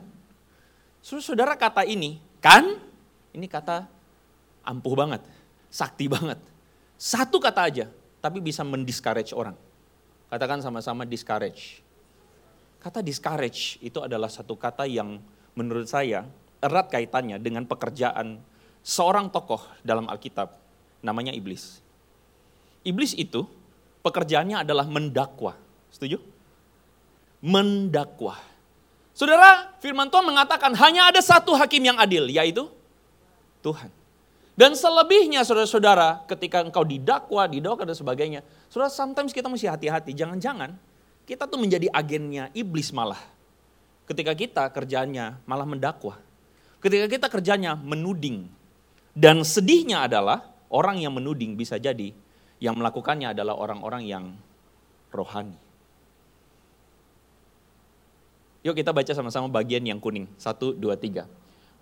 Saudara 1.01 1.57
kata 1.57 1.81
ini, 1.81 2.21
kan? 2.37 2.77
Ini 3.33 3.47
kata 3.49 3.89
ampuh 4.61 4.93
banget, 4.93 5.25
sakti 5.73 6.05
banget. 6.05 6.37
Satu 7.01 7.41
kata 7.41 7.65
aja, 7.65 7.85
tapi 8.21 8.37
bisa 8.37 8.61
mendiscourage 8.61 9.33
orang. 9.33 9.57
Katakan 10.29 10.61
sama-sama 10.61 11.01
discourage. 11.01 11.81
Kata 12.81 13.05
discourage 13.05 13.77
itu 13.85 14.01
adalah 14.01 14.25
satu 14.25 14.57
kata 14.57 14.89
yang 14.89 15.21
menurut 15.53 15.85
saya 15.85 16.25
erat 16.57 16.89
kaitannya 16.89 17.37
dengan 17.37 17.69
pekerjaan 17.69 18.41
seorang 18.81 19.29
tokoh 19.29 19.61
dalam 19.85 20.09
Alkitab 20.09 20.49
namanya 21.05 21.29
iblis. 21.29 21.77
Iblis 22.81 23.13
itu 23.13 23.45
pekerjaannya 24.01 24.65
adalah 24.65 24.89
mendakwa. 24.89 25.53
Setuju? 25.93 26.17
Mendakwa. 27.45 28.37
Saudara, 29.13 29.77
firman 29.77 30.09
Tuhan 30.09 30.25
mengatakan 30.25 30.73
hanya 30.81 31.13
ada 31.13 31.21
satu 31.21 31.53
hakim 31.53 31.85
yang 31.85 32.01
adil, 32.01 32.25
yaitu 32.25 32.65
Tuhan. 33.61 33.93
Dan 34.57 34.73
selebihnya 34.73 35.45
saudara-saudara, 35.45 36.25
ketika 36.25 36.65
engkau 36.65 36.81
didakwa, 36.81 37.45
didakwa 37.45 37.85
dan 37.85 37.97
sebagainya, 37.97 38.41
saudara 38.69 38.89
sometimes 38.89 39.29
kita 39.29 39.45
mesti 39.45 39.69
hati-hati, 39.69 40.17
jangan-jangan 40.17 40.73
kita 41.25 41.47
tuh 41.47 41.59
menjadi 41.61 41.87
agennya 41.93 42.49
iblis 42.51 42.91
malah. 42.91 43.19
Ketika 44.09 44.35
kita 44.35 44.63
kerjanya 44.73 45.39
malah 45.47 45.65
mendakwa. 45.65 46.19
Ketika 46.81 47.07
kita 47.07 47.27
kerjanya 47.29 47.77
menuding. 47.77 48.49
Dan 49.11 49.43
sedihnya 49.43 50.07
adalah 50.07 50.51
orang 50.71 51.03
yang 51.03 51.11
menuding 51.11 51.59
bisa 51.59 51.75
jadi 51.75 52.15
yang 52.61 52.77
melakukannya 52.77 53.33
adalah 53.33 53.57
orang-orang 53.57 54.05
yang 54.05 54.25
rohani. 55.09 55.57
Yuk 58.61 58.77
kita 58.77 58.93
baca 58.93 59.11
sama-sama 59.17 59.49
bagian 59.49 59.81
yang 59.81 59.97
kuning. 59.97 60.29
Satu, 60.37 60.71
dua, 60.77 60.93
tiga. 60.93 61.25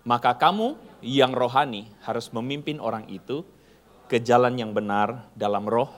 Maka 0.00 0.32
kamu 0.32 0.80
yang 1.04 1.36
rohani 1.36 1.92
harus 2.08 2.32
memimpin 2.32 2.80
orang 2.80 3.04
itu 3.12 3.44
ke 4.08 4.16
jalan 4.16 4.56
yang 4.56 4.72
benar 4.72 5.28
dalam 5.36 5.68
roh 5.68 5.92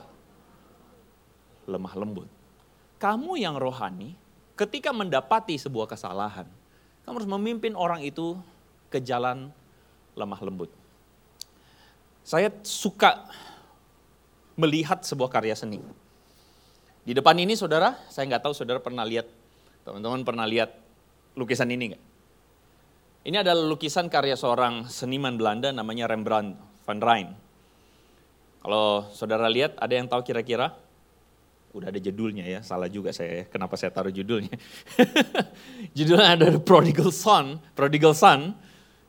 lemah 1.63 1.95
lembut. 1.95 2.42
Kamu 3.03 3.35
yang 3.35 3.59
rohani 3.59 4.15
ketika 4.55 4.95
mendapati 4.95 5.59
sebuah 5.59 5.91
kesalahan, 5.91 6.47
kamu 7.03 7.15
harus 7.19 7.31
memimpin 7.35 7.75
orang 7.75 7.99
itu 7.99 8.39
ke 8.87 9.03
jalan 9.03 9.51
lemah 10.15 10.39
lembut. 10.39 10.71
Saya 12.23 12.47
suka 12.63 13.27
melihat 14.55 15.03
sebuah 15.03 15.27
karya 15.27 15.51
seni. 15.59 15.83
Di 17.03 17.11
depan 17.11 17.35
ini 17.35 17.59
saudara, 17.59 17.99
saya 18.07 18.23
nggak 18.31 18.47
tahu 18.47 18.55
saudara 18.55 18.79
pernah 18.79 19.03
lihat 19.03 19.27
Teman-teman 19.83 20.23
pernah 20.23 20.47
lihat 20.47 20.79
lukisan 21.35 21.67
ini 21.67 21.91
nggak? 21.91 22.03
Ini 23.27 23.37
adalah 23.43 23.67
lukisan 23.67 24.07
karya 24.07 24.35
seorang 24.35 24.87
seniman 24.87 25.35
Belanda 25.35 25.75
namanya 25.75 26.07
Rembrandt 26.07 26.55
van 26.87 26.99
Rijn. 27.03 27.29
Kalau 28.63 29.11
saudara 29.11 29.51
lihat, 29.51 29.75
ada 29.75 29.91
yang 29.91 30.07
tahu 30.07 30.23
kira-kira? 30.23 30.71
Udah 31.73 31.89
ada 31.89 31.97
judulnya 31.97 32.45
ya, 32.45 32.59
salah 32.61 32.85
juga 32.85 33.09
saya. 33.09 33.49
Kenapa 33.49 33.73
saya 33.73 33.89
taruh 33.89 34.13
judulnya? 34.13 34.53
judulnya 35.97 36.29
ada 36.37 36.47
Prodigal 36.61 37.09
Son. 37.09 37.57
Prodigal 37.73 38.13
Son 38.13 38.53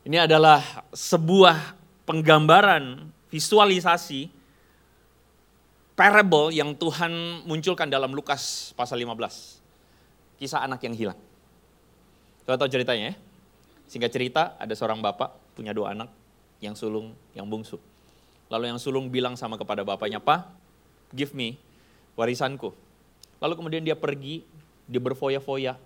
ini 0.01 0.17
adalah 0.17 0.61
sebuah 0.89 1.77
penggambaran, 2.09 3.09
visualisasi 3.29 4.33
parable 5.93 6.49
yang 6.51 6.73
Tuhan 6.73 7.45
munculkan 7.45 7.87
dalam 7.87 8.13
Lukas 8.13 8.73
pasal 8.73 9.01
15 9.01 9.61
kisah 10.41 10.61
anak 10.61 10.83
yang 10.83 10.95
hilang. 10.95 11.19
Kita 12.43 12.59
tahu 12.59 12.69
ceritanya 12.69 13.13
ya. 13.13 13.15
Singkat 13.85 14.11
cerita, 14.11 14.43
ada 14.57 14.73
seorang 14.73 14.99
bapak 14.99 15.57
punya 15.57 15.71
dua 15.71 15.93
anak, 15.93 16.09
yang 16.59 16.73
sulung, 16.73 17.13
yang 17.37 17.45
bungsu. 17.45 17.77
Lalu 18.49 18.73
yang 18.73 18.79
sulung 18.81 19.09
bilang 19.09 19.33
sama 19.37 19.57
kepada 19.57 19.81
bapaknya, 19.81 20.21
Pak, 20.21 20.49
give 21.13 21.33
me 21.33 21.57
warisanku. 22.15 22.71
Lalu 23.39 23.53
kemudian 23.55 23.83
dia 23.83 23.95
pergi, 23.95 24.43
dia 24.87 24.99
berfoya-foya. 25.03 25.77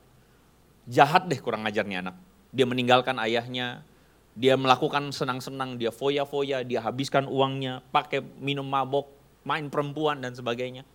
Jahat 0.89 1.29
deh 1.29 1.38
kurang 1.38 1.65
ajarnya 1.65 2.05
anak. 2.05 2.15
Dia 2.50 2.65
meninggalkan 2.65 3.17
ayahnya, 3.21 3.86
dia 4.33 4.57
melakukan 4.57 5.13
senang-senang, 5.13 5.77
dia 5.77 5.93
foya-foya, 5.93 6.65
dia 6.65 6.81
habiskan 6.81 7.29
uangnya, 7.29 7.86
pakai 7.93 8.24
minum 8.41 8.65
mabok, 8.65 9.09
main 9.45 9.69
perempuan 9.69 10.21
dan 10.21 10.33
sebagainya. 10.33 10.86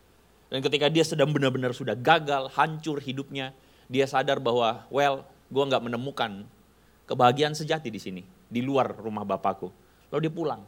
Dan 0.51 0.63
ketika 0.63 0.87
dia 0.91 1.03
sedang 1.03 1.31
benar-benar 1.35 1.75
sudah 1.75 1.99
gagal, 1.99 2.51
hancur 2.55 3.03
hidupnya, 3.03 3.55
dia 3.91 4.07
sadar 4.09 4.39
bahwa, 4.41 4.87
well, 4.91 5.27
gue 5.51 5.65
nggak 5.67 5.83
menemukan 5.83 6.47
kebahagiaan 7.05 7.53
sejati 7.53 7.93
di 7.93 8.01
sini, 8.01 8.23
di 8.49 8.65
luar 8.65 8.97
rumah 8.97 9.23
bapakku. 9.27 9.69
Lalu 10.11 10.31
dia 10.31 10.35
pulang. 10.35 10.63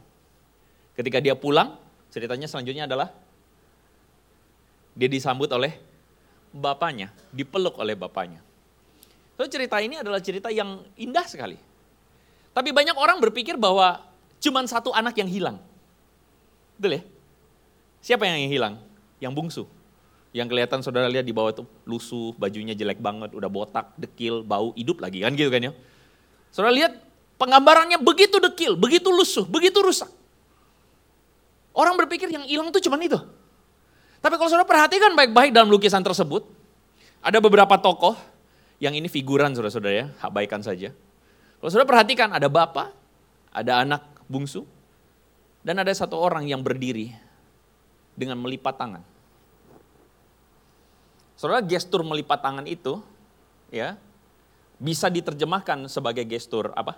Ketika 0.93 1.17
dia 1.23 1.35
pulang, 1.37 1.77
ceritanya 2.13 2.45
selanjutnya 2.49 2.85
adalah 2.85 3.13
dia 4.97 5.05
disambut 5.05 5.45
oleh 5.53 5.77
bapaknya, 6.49 7.13
dipeluk 7.29 7.77
oleh 7.77 7.93
bapaknya. 7.93 8.41
So, 9.37 9.45
cerita 9.45 9.77
ini 9.77 10.01
adalah 10.01 10.17
cerita 10.17 10.49
yang 10.49 10.81
indah 10.97 11.29
sekali. 11.29 11.61
Tapi 12.57 12.73
banyak 12.73 12.97
orang 12.97 13.21
berpikir 13.21 13.53
bahwa 13.53 14.01
cuma 14.41 14.65
satu 14.65 14.89
anak 14.89 15.13
yang 15.21 15.29
hilang. 15.29 15.61
Betul 16.81 16.97
ya? 16.97 17.01
Siapa 18.01 18.25
yang 18.25 18.49
hilang? 18.49 18.81
Yang 19.21 19.33
bungsu. 19.37 19.63
Yang 20.33 20.47
kelihatan 20.49 20.79
saudara 20.81 21.05
lihat 21.05 21.21
di 21.21 21.33
bawah 21.37 21.53
itu 21.53 21.63
lusuh, 21.85 22.33
bajunya 22.33 22.73
jelek 22.73 22.97
banget, 22.97 23.37
udah 23.37 23.49
botak, 23.49 23.93
dekil, 23.93 24.41
bau, 24.41 24.73
hidup 24.73 25.05
lagi 25.05 25.21
kan 25.21 25.37
gitu 25.37 25.53
kan 25.53 25.69
ya. 25.69 25.71
Saudara 26.49 26.73
lihat 26.73 26.97
penggambarannya 27.37 28.01
begitu 28.01 28.41
dekil, 28.41 28.73
begitu 28.73 29.13
lusuh, 29.13 29.45
begitu 29.45 29.77
rusak. 29.77 30.09
Orang 31.77 31.93
berpikir 31.93 32.33
yang 32.33 32.41
hilang 32.49 32.73
itu 32.73 32.81
cuma 32.89 32.97
itu. 32.97 33.21
Tapi 34.17 34.33
kalau 34.35 34.49
saudara 34.49 34.67
perhatikan 34.67 35.13
baik-baik 35.13 35.53
dalam 35.53 35.69
lukisan 35.69 36.01
tersebut, 36.01 36.45
ada 37.21 37.37
beberapa 37.37 37.77
tokoh 37.77 38.17
yang 38.81 38.93
ini 38.93 39.09
figuran 39.09 39.53
saudara-saudara 39.53 39.93
ya, 39.93 40.05
abaikan 40.21 40.61
saja. 40.61 40.93
Kalau 41.57 41.69
saudara 41.69 41.89
perhatikan 41.89 42.29
ada 42.33 42.49
bapak, 42.49 42.93
ada 43.53 43.81
anak 43.81 44.01
bungsu, 44.29 44.65
dan 45.65 45.81
ada 45.81 45.89
satu 45.93 46.17
orang 46.17 46.45
yang 46.45 46.61
berdiri 46.61 47.11
dengan 48.17 48.37
melipat 48.41 48.77
tangan. 48.77 49.03
Saudara 51.37 51.61
gestur 51.61 52.01
melipat 52.01 52.41
tangan 52.41 52.65
itu 52.65 52.97
ya 53.69 53.93
bisa 54.81 55.09
diterjemahkan 55.09 55.85
sebagai 55.85 56.25
gestur 56.25 56.73
apa? 56.73 56.97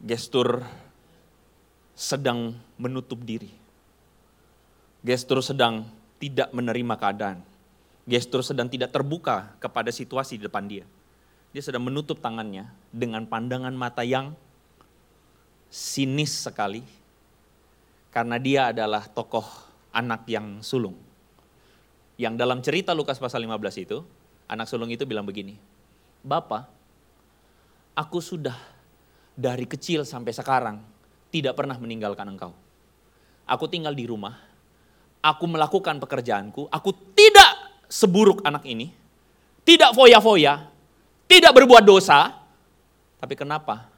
Gestur 0.00 0.64
sedang 1.98 2.54
menutup 2.78 3.18
diri. 3.26 3.50
Gestur 5.02 5.42
sedang 5.42 5.82
tidak 6.22 6.54
menerima 6.54 6.94
keadaan. 6.94 7.42
Gestur 8.06 8.46
sedang 8.46 8.70
tidak 8.70 8.94
terbuka 8.94 9.58
kepada 9.58 9.90
situasi 9.90 10.38
di 10.38 10.46
depan 10.46 10.70
dia. 10.70 10.86
Dia 11.50 11.58
sedang 11.58 11.82
menutup 11.82 12.22
tangannya 12.22 12.70
dengan 12.94 13.26
pandangan 13.26 13.74
mata 13.74 14.06
yang 14.06 14.30
sinis 15.66 16.30
sekali. 16.30 16.86
Karena 18.14 18.38
dia 18.38 18.70
adalah 18.70 19.10
tokoh 19.10 19.44
anak 19.90 20.22
yang 20.30 20.62
sulung. 20.62 20.94
Yang 22.14 22.34
dalam 22.38 22.62
cerita 22.62 22.94
Lukas 22.94 23.18
pasal 23.18 23.42
15 23.42 23.84
itu, 23.84 24.06
anak 24.46 24.70
sulung 24.70 24.90
itu 24.90 25.02
bilang 25.02 25.26
begini, 25.26 25.58
Bapak, 26.22 26.66
aku 27.98 28.22
sudah 28.22 28.58
dari 29.34 29.66
kecil 29.66 30.02
sampai 30.02 30.34
sekarang 30.34 30.97
tidak 31.28 31.56
pernah 31.56 31.76
meninggalkan 31.76 32.28
engkau. 32.28 32.52
Aku 33.48 33.64
tinggal 33.68 33.96
di 33.96 34.04
rumah, 34.04 34.36
aku 35.24 35.44
melakukan 35.48 35.96
pekerjaanku, 36.00 36.68
aku 36.68 36.90
tidak 37.16 37.80
seburuk 37.88 38.44
anak 38.44 38.64
ini, 38.68 38.92
tidak 39.64 39.96
foya-foya, 39.96 40.68
tidak 41.24 41.52
berbuat 41.56 41.84
dosa, 41.84 42.36
tapi 43.16 43.34
kenapa 43.36 43.88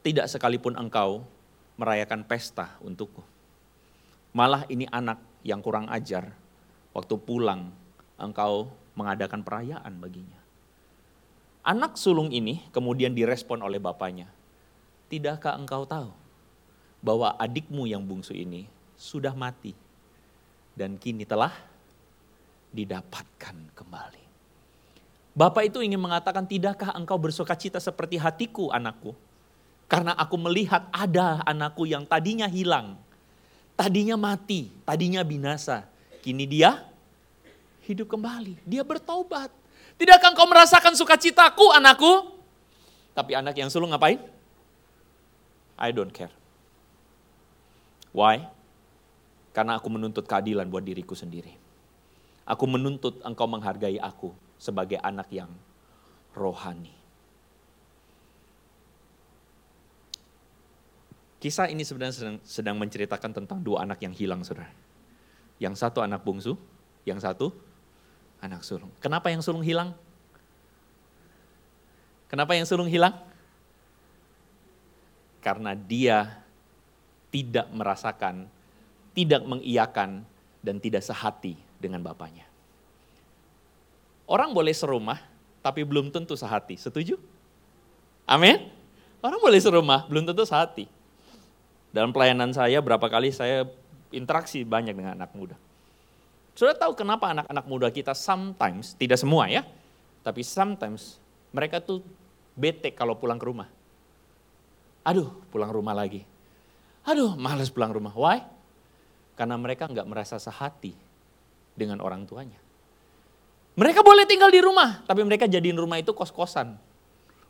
tidak 0.00 0.28
sekalipun 0.28 0.76
engkau 0.80 1.24
merayakan 1.76 2.24
pesta 2.24 2.76
untukku? 2.80 3.20
Malah 4.34 4.66
ini 4.72 4.88
anak 4.90 5.20
yang 5.46 5.60
kurang 5.60 5.86
ajar. 5.92 6.32
Waktu 6.94 7.14
pulang, 7.22 7.74
engkau 8.18 8.70
mengadakan 8.94 9.42
perayaan 9.42 9.98
baginya. 9.98 10.40
Anak 11.64 11.98
sulung 11.98 12.30
ini 12.30 12.62
kemudian 12.70 13.14
direspon 13.14 13.62
oleh 13.62 13.82
bapaknya. 13.82 14.30
Tidakkah 15.10 15.58
engkau 15.58 15.86
tahu 15.86 16.23
bahwa 17.04 17.36
adikmu 17.36 17.84
yang 17.84 18.00
bungsu 18.00 18.32
ini 18.32 18.64
sudah 18.96 19.36
mati 19.36 19.76
dan 20.72 20.96
kini 20.96 21.28
telah 21.28 21.52
didapatkan 22.72 23.76
kembali. 23.76 24.24
Bapak 25.36 25.68
itu 25.68 25.84
ingin 25.84 26.00
mengatakan, 26.00 26.48
tidakkah 26.48 26.96
engkau 26.96 27.20
bersuka 27.20 27.52
cita 27.52 27.76
seperti 27.76 28.16
hatiku 28.16 28.72
anakku? 28.72 29.12
Karena 29.84 30.16
aku 30.16 30.40
melihat 30.40 30.88
ada 30.88 31.44
anakku 31.44 31.84
yang 31.84 32.08
tadinya 32.08 32.48
hilang, 32.48 32.96
Tadinya 33.74 34.14
mati, 34.14 34.70
tadinya 34.86 35.26
binasa. 35.26 35.82
Kini 36.22 36.46
dia 36.46 36.86
hidup 37.84 38.06
kembali. 38.06 38.62
Dia 38.62 38.86
bertobat. 38.86 39.50
Tidakkah 39.98 40.30
engkau 40.30 40.46
merasakan 40.46 40.94
sukacitaku 40.94 41.74
anakku? 41.74 42.38
Tapi 43.14 43.34
anak 43.34 43.58
yang 43.58 43.70
sulung 43.70 43.90
ngapain? 43.90 44.22
I 45.74 45.90
don't 45.90 46.14
care. 46.14 46.30
Why? 48.14 48.46
Karena 49.50 49.76
aku 49.76 49.90
menuntut 49.90 50.24
keadilan 50.30 50.70
buat 50.70 50.86
diriku 50.86 51.18
sendiri. 51.18 51.50
Aku 52.46 52.70
menuntut 52.70 53.18
engkau 53.26 53.50
menghargai 53.50 53.98
aku 53.98 54.30
sebagai 54.54 55.02
anak 55.02 55.26
yang 55.34 55.50
rohani. 56.38 56.94
Kisah 61.42 61.68
ini 61.68 61.84
sebenarnya 61.84 62.14
sedang, 62.16 62.36
sedang 62.40 62.76
menceritakan 62.80 63.36
tentang 63.36 63.60
dua 63.60 63.84
anak 63.84 64.00
yang 64.00 64.16
hilang, 64.16 64.40
saudara. 64.46 64.72
Yang 65.60 65.76
satu 65.76 66.00
anak 66.00 66.24
bungsu, 66.24 66.56
yang 67.04 67.20
satu 67.20 67.52
anak 68.40 68.64
sulung. 68.64 68.88
Kenapa 68.96 69.28
yang 69.28 69.44
sulung 69.44 69.60
hilang? 69.60 69.92
Kenapa 72.32 72.56
yang 72.56 72.64
sulung 72.64 72.88
hilang? 72.88 73.12
Karena 75.44 75.76
dia 75.76 76.43
tidak 77.34 77.66
merasakan, 77.74 78.46
tidak 79.10 79.42
mengiyakan, 79.42 80.22
dan 80.62 80.78
tidak 80.78 81.02
sehati 81.02 81.58
dengan 81.82 81.98
bapaknya. 82.06 82.46
Orang 84.30 84.54
boleh 84.54 84.70
serumah, 84.70 85.18
tapi 85.58 85.82
belum 85.82 86.14
tentu 86.14 86.38
sehati. 86.38 86.78
Setuju? 86.78 87.18
Amin? 88.24 88.70
Orang 89.18 89.42
boleh 89.42 89.58
serumah, 89.58 90.06
belum 90.06 90.30
tentu 90.30 90.46
sehati. 90.46 90.86
Dalam 91.90 92.14
pelayanan 92.14 92.54
saya, 92.54 92.78
berapa 92.78 93.04
kali 93.10 93.34
saya 93.34 93.66
interaksi 94.14 94.62
banyak 94.62 94.94
dengan 94.94 95.18
anak 95.18 95.34
muda. 95.34 95.58
Sudah 96.54 96.78
tahu 96.78 96.94
kenapa 96.94 97.34
anak-anak 97.34 97.66
muda 97.66 97.88
kita 97.90 98.14
sometimes, 98.14 98.94
tidak 98.94 99.18
semua 99.18 99.50
ya, 99.50 99.66
tapi 100.22 100.46
sometimes 100.46 101.18
mereka 101.50 101.82
tuh 101.82 101.98
bete 102.54 102.94
kalau 102.94 103.18
pulang 103.18 103.36
ke 103.36 103.46
rumah. 103.50 103.66
Aduh, 105.02 105.34
pulang 105.50 105.68
rumah 105.68 105.92
lagi. 105.92 106.22
Aduh, 107.04 107.36
males 107.36 107.68
pulang 107.68 107.92
rumah. 107.92 108.12
Why? 108.16 108.40
Karena 109.36 109.60
mereka 109.60 109.84
nggak 109.90 110.08
merasa 110.08 110.40
sehati 110.40 110.96
dengan 111.76 112.00
orang 112.00 112.24
tuanya. 112.24 112.56
Mereka 113.74 114.06
boleh 114.06 114.24
tinggal 114.24 114.54
di 114.54 114.62
rumah, 114.62 115.02
tapi 115.04 115.26
mereka 115.26 115.50
jadiin 115.50 115.74
rumah 115.74 115.98
itu 115.98 116.14
kos-kosan. 116.14 116.78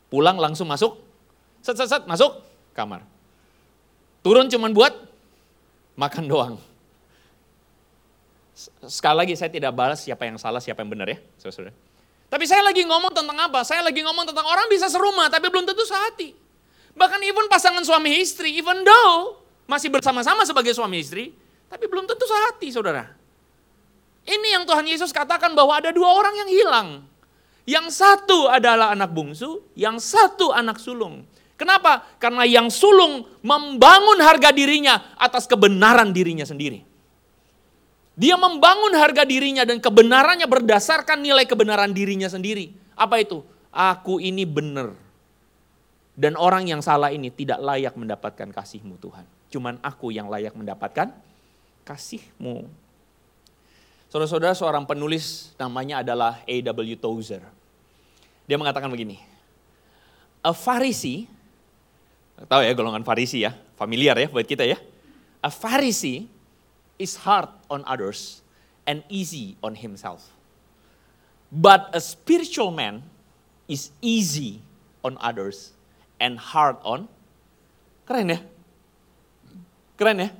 Pulang 0.08 0.40
langsung 0.40 0.64
masuk, 0.64 0.96
set 1.60 1.76
set 1.76 1.86
set 1.86 2.02
masuk 2.08 2.40
kamar. 2.72 3.04
Turun 4.24 4.48
cuman 4.48 4.72
buat 4.72 4.94
makan 6.00 6.24
doang. 6.24 6.54
Sekali 8.88 9.16
lagi 9.20 9.34
saya 9.36 9.52
tidak 9.52 9.76
balas 9.76 10.00
siapa 10.00 10.24
yang 10.24 10.40
salah, 10.40 10.64
siapa 10.64 10.80
yang 10.80 10.96
benar 10.96 11.12
ya, 11.12 11.18
saudara. 11.36 11.76
Tapi 12.32 12.44
saya 12.48 12.64
lagi 12.64 12.82
ngomong 12.88 13.12
tentang 13.12 13.36
apa? 13.36 13.60
Saya 13.62 13.84
lagi 13.84 14.00
ngomong 14.00 14.24
tentang 14.24 14.48
orang 14.48 14.66
bisa 14.72 14.88
serumah, 14.88 15.28
tapi 15.28 15.52
belum 15.52 15.68
tentu 15.68 15.84
sehati. 15.84 16.32
Bahkan 16.96 17.20
even 17.26 17.46
pasangan 17.52 17.84
suami 17.84 18.16
istri, 18.22 18.56
even 18.56 18.80
though 18.86 19.43
masih 19.64 19.88
bersama-sama 19.88 20.44
sebagai 20.44 20.72
suami 20.76 21.00
istri, 21.00 21.32
tapi 21.68 21.88
belum 21.88 22.04
tentu 22.04 22.24
sehati, 22.28 22.68
saudara. 22.70 23.08
Ini 24.24 24.56
yang 24.56 24.64
Tuhan 24.64 24.88
Yesus 24.88 25.12
katakan 25.12 25.52
bahwa 25.52 25.76
ada 25.76 25.92
dua 25.92 26.08
orang 26.16 26.34
yang 26.44 26.50
hilang. 26.50 26.88
Yang 27.64 27.96
satu 27.96 28.48
adalah 28.48 28.92
anak 28.92 29.12
bungsu, 29.12 29.64
yang 29.76 29.96
satu 29.96 30.52
anak 30.52 30.80
sulung. 30.80 31.24
Kenapa? 31.56 32.04
Karena 32.20 32.44
yang 32.44 32.68
sulung 32.68 33.24
membangun 33.40 34.20
harga 34.20 34.52
dirinya 34.52 35.16
atas 35.16 35.48
kebenaran 35.48 36.12
dirinya 36.12 36.44
sendiri. 36.44 36.84
Dia 38.14 38.38
membangun 38.38 38.94
harga 38.94 39.26
dirinya 39.26 39.66
dan 39.66 39.82
kebenarannya 39.82 40.46
berdasarkan 40.46 41.18
nilai 41.18 41.48
kebenaran 41.48 41.90
dirinya 41.90 42.30
sendiri. 42.30 42.70
Apa 42.94 43.18
itu? 43.18 43.42
Aku 43.74 44.22
ini 44.22 44.46
benar. 44.46 44.94
Dan 46.14 46.38
orang 46.38 46.70
yang 46.70 46.78
salah 46.78 47.10
ini 47.10 47.26
tidak 47.34 47.58
layak 47.58 47.98
mendapatkan 47.98 48.54
kasihmu 48.54 49.02
Tuhan. 49.02 49.26
Cuman 49.52 49.78
aku 49.84 50.10
yang 50.10 50.28
layak 50.28 50.54
mendapatkan 50.54 51.12
kasihmu. 51.84 52.66
Saudara-saudara 54.08 54.54
seorang 54.54 54.86
penulis 54.86 55.50
namanya 55.58 56.00
adalah 56.00 56.38
A.W. 56.46 56.94
Tozer. 56.98 57.42
Dia 58.46 58.54
mengatakan 58.54 58.86
begini, 58.86 59.18
A 60.44 60.52
Pharisee, 60.52 61.26
tahu 62.46 62.62
ya 62.62 62.72
golongan 62.76 63.02
Farisi 63.02 63.42
ya, 63.42 63.56
familiar 63.74 64.14
ya 64.14 64.28
buat 64.30 64.46
kita 64.46 64.62
ya. 64.62 64.78
A 65.42 65.50
Pharisee 65.50 66.30
is 67.00 67.18
hard 67.26 67.50
on 67.66 67.82
others 67.88 68.44
and 68.86 69.02
easy 69.10 69.56
on 69.64 69.74
himself. 69.74 70.30
But 71.50 71.90
a 71.90 72.00
spiritual 72.00 72.70
man 72.70 73.02
is 73.66 73.90
easy 73.98 74.60
on 75.02 75.18
others 75.18 75.72
and 76.20 76.38
hard 76.38 76.76
on. 76.84 77.10
Keren 78.04 78.30
ya? 78.30 78.40
Keren 79.94 80.18
ya? 80.18 80.30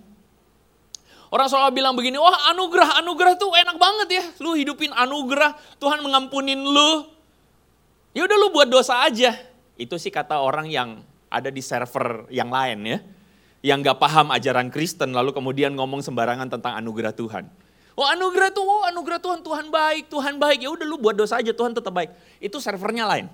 Orang 1.35 1.51
selalu 1.51 1.83
bilang 1.83 1.99
begini, 1.99 2.15
wah 2.15 2.55
anugerah, 2.55 3.03
anugerah 3.03 3.35
tuh 3.35 3.51
enak 3.59 3.75
banget 3.75 4.09
ya. 4.15 4.25
Lu 4.39 4.55
hidupin 4.55 4.95
anugerah, 4.95 5.59
Tuhan 5.83 5.99
mengampunin 5.99 6.63
lu. 6.63 7.11
Ya 8.15 8.23
udah 8.23 8.37
lu 8.39 8.55
buat 8.55 8.71
dosa 8.71 9.03
aja. 9.03 9.35
Itu 9.75 9.99
sih 9.99 10.15
kata 10.15 10.39
orang 10.39 10.71
yang 10.71 11.03
ada 11.27 11.51
di 11.51 11.59
server 11.59 12.31
yang 12.31 12.55
lain 12.55 12.79
ya. 12.87 12.99
Yang 13.67 13.91
gak 13.91 13.99
paham 13.99 14.31
ajaran 14.31 14.71
Kristen 14.71 15.11
lalu 15.11 15.35
kemudian 15.35 15.75
ngomong 15.75 16.07
sembarangan 16.07 16.47
tentang 16.47 16.79
anugerah 16.79 17.11
Tuhan. 17.11 17.51
Oh 17.99 18.07
anugerah 18.07 18.55
tuh, 18.55 18.63
oh 18.63 18.87
anugerah 18.87 19.19
Tuhan, 19.19 19.43
Tuhan 19.43 19.67
baik, 19.75 20.11
Tuhan 20.11 20.35
baik. 20.39 20.63
Ya 20.63 20.71
udah 20.71 20.87
lu 20.87 21.03
buat 21.03 21.19
dosa 21.19 21.43
aja, 21.43 21.51
Tuhan 21.51 21.75
tetap 21.75 21.91
baik. 21.91 22.15
Itu 22.39 22.63
servernya 22.63 23.11
lain. 23.11 23.27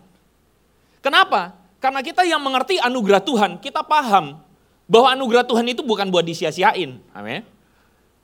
Kenapa? 1.04 1.52
Karena 1.80 2.00
kita 2.00 2.24
yang 2.24 2.40
mengerti 2.40 2.80
anugerah 2.80 3.20
Tuhan, 3.24 3.61
kita 3.61 3.85
paham 3.85 4.40
bahwa 4.90 5.14
anugerah 5.14 5.46
Tuhan 5.46 5.70
itu 5.70 5.87
bukan 5.87 6.11
buat 6.11 6.26
disia-siain. 6.26 6.98
Amin. 7.14 7.46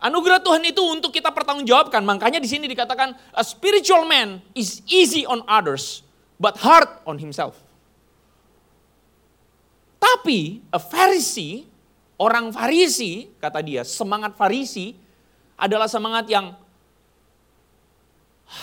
Anugerah 0.02 0.42
Tuhan 0.42 0.66
itu 0.66 0.83
untuk 0.83 1.14
kita 1.14 1.31
pertanggungjawabkan. 1.31 2.02
Makanya 2.02 2.42
di 2.42 2.50
sini 2.50 2.66
dikatakan 2.66 3.14
a 3.31 3.42
spiritual 3.46 4.02
man 4.02 4.42
is 4.50 4.83
easy 4.90 5.22
on 5.22 5.46
others 5.46 6.02
but 6.42 6.59
hard 6.59 6.90
on 7.07 7.22
himself. 7.22 7.55
Tapi 10.02 10.61
a 10.74 10.83
Pharisee, 10.83 11.64
orang 12.18 12.50
Farisi, 12.50 13.31
kata 13.38 13.62
dia, 13.62 13.87
semangat 13.87 14.35
Farisi 14.35 14.98
adalah 15.55 15.87
semangat 15.87 16.26
yang 16.26 16.52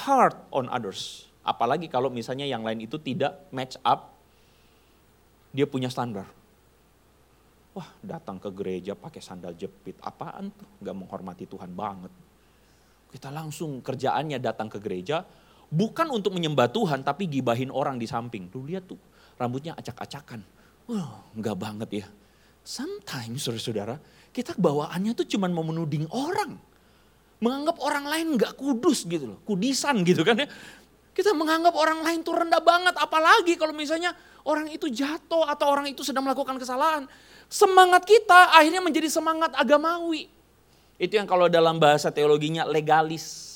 hard 0.03 0.35
on 0.51 0.67
others. 0.69 1.31
Apalagi 1.43 1.87
kalau 1.87 2.07
misalnya 2.11 2.47
yang 2.47 2.63
lain 2.63 2.83
itu 2.83 2.99
tidak 2.99 3.47
match 3.49 3.79
up, 3.81 4.11
dia 5.51 5.67
punya 5.67 5.87
standar. 5.87 6.42
Wah 7.73 7.89
datang 8.05 8.37
ke 8.37 8.53
gereja 8.53 8.93
pakai 8.93 9.17
sandal 9.17 9.57
jepit, 9.57 9.97
apaan 10.05 10.53
tuh? 10.53 10.69
Gak 10.77 10.93
menghormati 10.93 11.49
Tuhan 11.49 11.73
banget. 11.73 12.13
Kita 13.09 13.33
langsung 13.33 13.81
kerjaannya 13.81 14.37
datang 14.37 14.69
ke 14.69 14.77
gereja, 14.77 15.25
bukan 15.73 16.13
untuk 16.13 16.37
menyembah 16.37 16.69
Tuhan, 16.69 17.01
tapi 17.01 17.25
gibahin 17.25 17.73
orang 17.73 17.97
di 17.97 18.05
samping. 18.05 18.45
Tuh 18.53 18.61
lihat 18.61 18.85
tuh, 18.85 19.01
rambutnya 19.41 19.73
acak-acakan. 19.73 20.45
Wah 20.85 21.25
gak 21.33 21.57
banget 21.57 21.89
ya. 22.05 22.07
Sometimes 22.61 23.41
saudara-saudara, 23.41 23.97
kita 24.29 24.53
bawaannya 24.53 25.17
tuh 25.17 25.25
cuma 25.25 25.49
mau 25.49 25.65
menuding 25.65 26.05
orang. 26.13 26.53
Menganggap 27.41 27.81
orang 27.81 28.05
lain 28.05 28.37
gak 28.37 28.53
kudus 28.53 29.09
gitu 29.09 29.33
loh, 29.33 29.39
kudisan 29.49 30.05
gitu 30.05 30.21
kan 30.21 30.37
ya. 30.37 30.47
Kita 31.13 31.33
menganggap 31.33 31.73
orang 31.73 32.05
lain 32.05 32.21
tuh 32.21 32.37
rendah 32.37 32.61
banget, 32.61 32.93
apalagi 33.01 33.57
kalau 33.57 33.73
misalnya 33.73 34.13
orang 34.45 34.69
itu 34.69 34.89
jatuh 34.93 35.49
atau 35.49 35.73
orang 35.73 35.89
itu 35.89 36.05
sedang 36.05 36.25
melakukan 36.25 36.57
kesalahan 36.61 37.09
semangat 37.51 38.03
kita 38.07 38.55
akhirnya 38.55 38.83
menjadi 38.83 39.07
semangat 39.11 39.55
agamawi. 39.55 40.27
Itu 41.01 41.19
yang 41.19 41.27
kalau 41.27 41.51
dalam 41.51 41.81
bahasa 41.81 42.13
teologinya 42.13 42.63
legalis. 42.63 43.51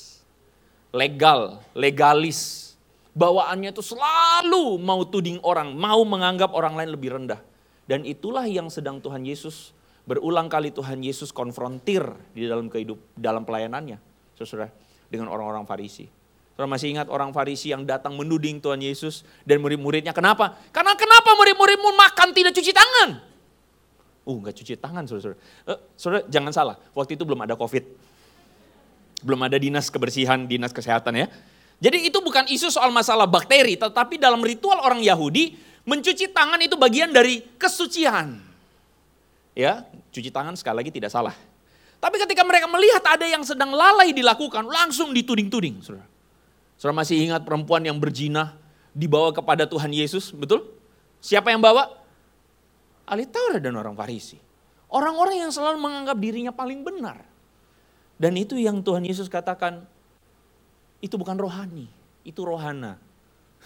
Legal, 0.92 1.60
legalis. 1.76 2.72
Bawaannya 3.12 3.74
itu 3.74 3.82
selalu 3.82 4.78
mau 4.78 5.02
tuding 5.02 5.42
orang, 5.42 5.74
mau 5.74 6.00
menganggap 6.06 6.54
orang 6.54 6.78
lain 6.78 6.94
lebih 6.94 7.18
rendah. 7.18 7.40
Dan 7.88 8.04
itulah 8.04 8.44
yang 8.46 8.68
sedang 8.68 9.00
Tuhan 9.00 9.24
Yesus 9.24 9.72
berulang 10.08 10.48
kali 10.48 10.72
Tuhan 10.72 11.04
Yesus 11.04 11.32
konfrontir 11.32 12.04
di 12.32 12.48
dalam 12.48 12.72
kehidup 12.72 12.96
dalam 13.16 13.44
pelayanannya. 13.44 14.00
Saudara, 14.38 14.70
dengan 15.10 15.28
orang-orang 15.28 15.66
Farisi. 15.66 16.06
Saudara 16.54 16.70
masih 16.70 16.94
ingat 16.94 17.08
orang 17.10 17.34
Farisi 17.34 17.74
yang 17.74 17.84
datang 17.84 18.14
menuding 18.14 18.62
Tuhan 18.62 18.80
Yesus 18.80 19.26
dan 19.44 19.58
murid-muridnya. 19.60 20.14
Kenapa? 20.14 20.56
Karena 20.70 20.94
kenapa 20.94 21.34
murid-muridmu 21.34 21.90
makan 21.96 22.28
tidak 22.32 22.54
cuci 22.54 22.72
tangan? 22.72 23.27
Uh, 24.28 24.36
nggak 24.44 24.60
cuci 24.60 24.76
tangan, 24.76 25.08
saudara-saudara. 25.08 25.40
Uh, 25.64 25.80
saudara, 25.96 26.20
jangan 26.28 26.52
salah, 26.52 26.76
waktu 26.92 27.16
itu 27.16 27.24
belum 27.24 27.48
ada 27.48 27.56
COVID. 27.56 27.84
Belum 29.24 29.40
ada 29.40 29.56
dinas 29.56 29.88
kebersihan, 29.88 30.44
dinas 30.44 30.68
kesehatan 30.68 31.16
ya. 31.16 31.26
Jadi 31.80 32.12
itu 32.12 32.20
bukan 32.20 32.44
isu 32.44 32.68
soal 32.68 32.92
masalah 32.92 33.24
bakteri, 33.24 33.80
tetapi 33.80 34.20
dalam 34.20 34.44
ritual 34.44 34.84
orang 34.84 35.00
Yahudi, 35.00 35.56
mencuci 35.88 36.28
tangan 36.28 36.60
itu 36.60 36.76
bagian 36.76 37.08
dari 37.08 37.40
kesucian. 37.56 38.44
Ya, 39.56 39.88
cuci 40.12 40.28
tangan 40.28 40.54
sekali 40.60 40.84
lagi 40.84 40.92
tidak 40.92 41.08
salah. 41.08 41.32
Tapi 41.98 42.14
ketika 42.20 42.46
mereka 42.46 42.70
melihat 42.70 43.02
ada 43.10 43.26
yang 43.26 43.42
sedang 43.42 43.74
lalai 43.74 44.14
dilakukan, 44.14 44.68
langsung 44.68 45.10
dituding-tuding. 45.10 45.82
Saudara. 45.82 46.06
saudara 46.78 46.94
masih 47.02 47.18
ingat 47.26 47.42
perempuan 47.42 47.82
yang 47.82 47.98
berjinah 47.98 48.54
dibawa 48.94 49.34
kepada 49.34 49.66
Tuhan 49.66 49.90
Yesus, 49.90 50.30
betul? 50.30 50.62
Siapa 51.18 51.50
yang 51.50 51.58
bawa? 51.58 51.97
Ahli 53.08 53.24
Taurat 53.24 53.64
dan 53.64 53.74
orang 53.74 53.96
Farisi. 53.96 54.36
Orang-orang 54.88 55.48
yang 55.48 55.52
selalu 55.52 55.80
menganggap 55.80 56.16
dirinya 56.16 56.52
paling 56.52 56.84
benar. 56.84 57.24
Dan 58.16 58.36
itu 58.36 58.56
yang 58.56 58.80
Tuhan 58.80 59.04
Yesus 59.04 59.28
katakan, 59.28 59.84
itu 61.00 61.14
bukan 61.16 61.36
rohani, 61.36 61.88
itu 62.24 62.40
rohana. 62.44 62.96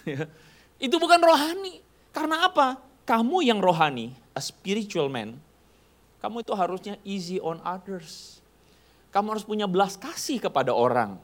itu 0.87 0.97
bukan 0.99 1.21
rohani. 1.23 1.83
Karena 2.11 2.47
apa? 2.47 2.79
Kamu 3.07 3.43
yang 3.43 3.59
rohani, 3.59 4.15
a 4.35 4.41
spiritual 4.43 5.11
man, 5.11 5.39
Kamu 6.23 6.47
itu 6.47 6.55
harusnya 6.55 6.95
easy 7.03 7.43
on 7.43 7.59
others. 7.67 8.39
Kamu 9.11 9.35
harus 9.35 9.43
punya 9.43 9.67
belas 9.67 9.99
kasih 9.99 10.39
kepada 10.39 10.71
orang. 10.71 11.19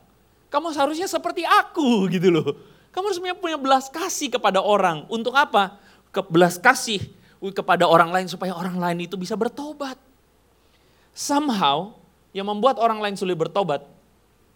Kamu 0.51 0.75
seharusnya 0.75 1.07
seperti 1.07 1.47
aku 1.47 2.11
gitu 2.11 2.35
loh. 2.35 2.59
Kamu 2.91 3.15
harus 3.15 3.23
punya 3.39 3.55
belas 3.55 3.87
kasih 3.95 4.27
kepada 4.27 4.59
orang. 4.59 5.07
Untuk 5.07 5.39
apa? 5.39 5.79
Ke 6.11 6.19
belas 6.27 6.59
kasih 6.59 7.18
kepada 7.39 7.87
orang 7.87 8.11
lain 8.11 8.27
supaya 8.27 8.55
orang 8.55 8.77
lain 8.77 9.07
itu 9.07 9.15
bisa 9.15 9.39
bertobat. 9.39 9.95
Somehow 11.15 11.95
yang 12.35 12.47
membuat 12.47 12.79
orang 12.79 13.03
lain 13.03 13.15
sulit 13.19 13.39
bertobat 13.39 13.83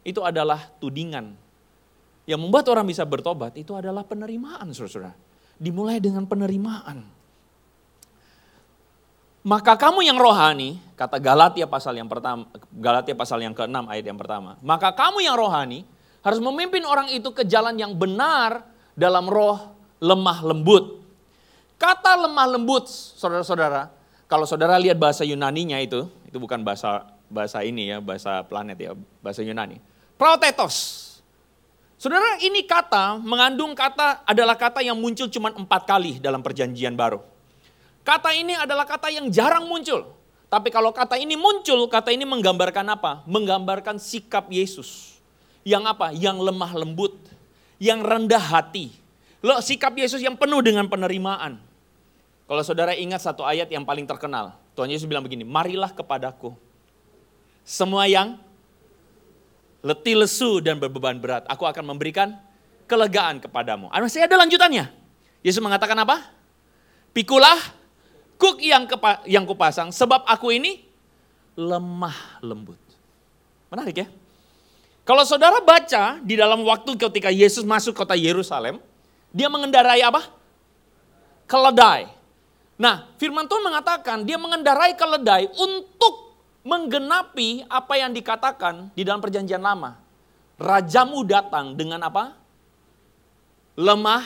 itu 0.02 0.22
adalah 0.22 0.70
tudingan. 0.82 1.34
Yang 2.22 2.40
membuat 2.42 2.70
orang 2.70 2.86
bisa 2.86 3.02
bertobat 3.02 3.54
itu 3.58 3.74
adalah 3.74 4.06
penerimaan, 4.06 4.70
saudara. 4.70 5.10
Dimulai 5.58 5.98
dengan 5.98 6.26
penerimaan. 6.26 7.02
Maka 9.42 9.74
kamu 9.74 10.06
yang 10.06 10.22
rohani, 10.22 10.78
kata 10.94 11.18
Galatia 11.18 11.66
pasal 11.66 11.98
yang 11.98 12.06
pertama, 12.06 12.46
Galatia 12.70 13.14
pasal 13.18 13.42
yang 13.42 13.50
ke-6 13.50 13.90
ayat 13.90 14.06
yang 14.06 14.14
pertama. 14.14 14.54
Maka 14.62 14.94
kamu 14.94 15.18
yang 15.18 15.34
rohani 15.34 15.82
harus 16.22 16.38
memimpin 16.38 16.86
orang 16.86 17.10
itu 17.10 17.34
ke 17.34 17.42
jalan 17.42 17.74
yang 17.74 17.98
benar 17.98 18.62
dalam 18.94 19.26
roh 19.26 19.58
lemah 19.98 20.38
lembut. 20.46 21.01
Kata 21.82 22.14
lemah 22.14 22.46
lembut, 22.46 22.86
saudara-saudara, 23.18 23.90
kalau 24.30 24.46
saudara 24.46 24.78
lihat 24.78 24.94
bahasa 25.02 25.26
Yunaninya 25.26 25.82
itu, 25.82 26.06
itu 26.30 26.38
bukan 26.38 26.62
bahasa 26.62 27.10
bahasa 27.26 27.58
ini 27.66 27.90
ya, 27.90 27.98
bahasa 27.98 28.38
planet 28.46 28.78
ya, 28.78 28.94
bahasa 29.18 29.42
Yunani. 29.42 29.82
Protetos. 30.14 31.02
Saudara, 31.98 32.38
ini 32.38 32.62
kata 32.62 33.18
mengandung 33.18 33.74
kata 33.74 34.22
adalah 34.22 34.54
kata 34.54 34.78
yang 34.78 34.94
muncul 34.94 35.26
cuma 35.26 35.50
empat 35.50 35.82
kali 35.82 36.22
dalam 36.22 36.38
perjanjian 36.38 36.94
baru. 36.94 37.18
Kata 38.06 38.30
ini 38.30 38.54
adalah 38.54 38.86
kata 38.86 39.10
yang 39.10 39.26
jarang 39.26 39.66
muncul. 39.66 40.14
Tapi 40.46 40.70
kalau 40.70 40.94
kata 40.94 41.18
ini 41.18 41.34
muncul, 41.34 41.90
kata 41.90 42.14
ini 42.14 42.22
menggambarkan 42.22 42.94
apa? 42.94 43.26
Menggambarkan 43.26 43.98
sikap 43.98 44.46
Yesus. 44.54 45.18
Yang 45.66 45.98
apa? 45.98 46.14
Yang 46.14 46.46
lemah 46.46 46.78
lembut. 46.78 47.18
Yang 47.82 48.06
rendah 48.06 48.42
hati. 48.42 48.94
Loh, 49.42 49.58
sikap 49.58 49.98
Yesus 49.98 50.22
yang 50.22 50.38
penuh 50.38 50.62
dengan 50.62 50.86
penerimaan. 50.86 51.71
Kalau 52.46 52.62
saudara 52.66 52.92
ingat 52.92 53.22
satu 53.22 53.46
ayat 53.46 53.70
yang 53.70 53.86
paling 53.86 54.04
terkenal. 54.04 54.58
Tuhan 54.72 54.90
Yesus 54.90 55.06
bilang 55.06 55.24
begini, 55.24 55.46
marilah 55.46 55.92
kepadaku. 55.92 56.52
Semua 57.62 58.08
yang 58.10 58.40
letih 59.82 60.18
lesu 60.18 60.62
dan 60.62 60.78
berbeban 60.78 61.18
berat. 61.18 61.44
Aku 61.46 61.66
akan 61.66 61.94
memberikan 61.94 62.34
kelegaan 62.90 63.42
kepadamu. 63.42 63.88
Masih 63.88 64.24
ada 64.26 64.36
lanjutannya. 64.38 64.90
Yesus 65.42 65.62
mengatakan 65.62 65.98
apa? 65.98 66.30
Pikulah 67.12 67.58
kuk 68.38 68.58
yang, 68.58 68.90
kepa, 68.90 69.22
yang 69.28 69.46
kupasang, 69.46 69.94
sebab 69.94 70.26
aku 70.26 70.50
ini 70.50 70.82
lemah 71.54 72.42
lembut. 72.42 72.80
Menarik 73.70 74.02
ya? 74.02 74.08
Kalau 75.02 75.26
saudara 75.26 75.58
baca 75.58 76.22
di 76.22 76.38
dalam 76.38 76.62
waktu 76.62 76.94
ketika 76.94 77.30
Yesus 77.30 77.66
masuk 77.66 77.98
kota 77.98 78.14
Yerusalem, 78.14 78.78
dia 79.34 79.50
mengendarai 79.50 79.98
apa? 80.02 80.30
Keledai. 81.50 82.06
Nah, 82.80 83.12
firman 83.20 83.44
Tuhan 83.46 83.62
mengatakan 83.62 84.24
dia 84.24 84.40
mengendarai 84.40 84.96
keledai 84.96 85.48
untuk 85.52 86.32
menggenapi 86.62 87.66
apa 87.66 87.94
yang 87.98 88.14
dikatakan 88.14 88.94
di 88.94 89.02
dalam 89.02 89.20
perjanjian 89.20 89.60
lama. 89.60 89.98
Rajamu 90.56 91.26
datang 91.26 91.74
dengan 91.74 92.00
apa? 92.06 92.38
Lemah. 93.74 94.24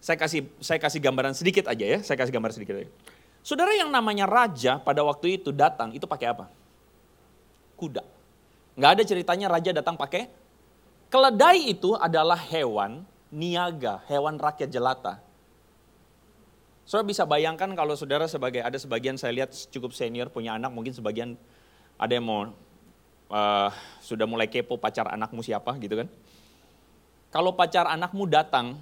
Saya 0.00 0.16
kasih 0.16 0.48
saya 0.64 0.80
kasih 0.80 0.96
gambaran 0.96 1.36
sedikit 1.36 1.68
aja 1.68 1.84
ya, 1.84 1.98
saya 2.00 2.16
kasih 2.16 2.32
gambaran 2.32 2.56
sedikit 2.56 2.80
aja. 2.80 2.88
Saudara 3.44 3.72
yang 3.76 3.92
namanya 3.92 4.24
raja 4.24 4.80
pada 4.80 5.04
waktu 5.04 5.40
itu 5.40 5.52
datang, 5.52 5.92
itu 5.92 6.08
pakai 6.08 6.32
apa? 6.32 6.48
Kuda. 7.76 8.04
Nggak 8.80 8.90
ada 8.96 9.02
ceritanya 9.04 9.46
raja 9.52 9.70
datang 9.76 9.96
pakai. 10.00 10.28
Keledai 11.12 11.68
itu 11.68 11.92
adalah 12.00 12.38
hewan 12.38 13.04
niaga, 13.28 14.00
hewan 14.08 14.40
rakyat 14.40 14.72
jelata. 14.72 15.20
Saudara 16.90 17.06
bisa 17.06 17.22
bayangkan 17.22 17.70
kalau 17.78 17.94
saudara 17.94 18.26
sebagai, 18.26 18.66
ada 18.66 18.74
sebagian 18.74 19.14
saya 19.14 19.30
lihat 19.30 19.54
cukup 19.70 19.94
senior 19.94 20.26
punya 20.26 20.58
anak, 20.58 20.74
mungkin 20.74 20.90
sebagian 20.90 21.38
ada 21.94 22.10
yang 22.18 22.26
mau 22.26 22.50
uh, 23.30 23.70
sudah 24.02 24.26
mulai 24.26 24.50
kepo 24.50 24.74
pacar 24.74 25.06
anakmu 25.06 25.38
siapa 25.38 25.70
gitu 25.78 26.02
kan. 26.02 26.10
Kalau 27.30 27.54
pacar 27.54 27.86
anakmu 27.86 28.26
datang, 28.26 28.74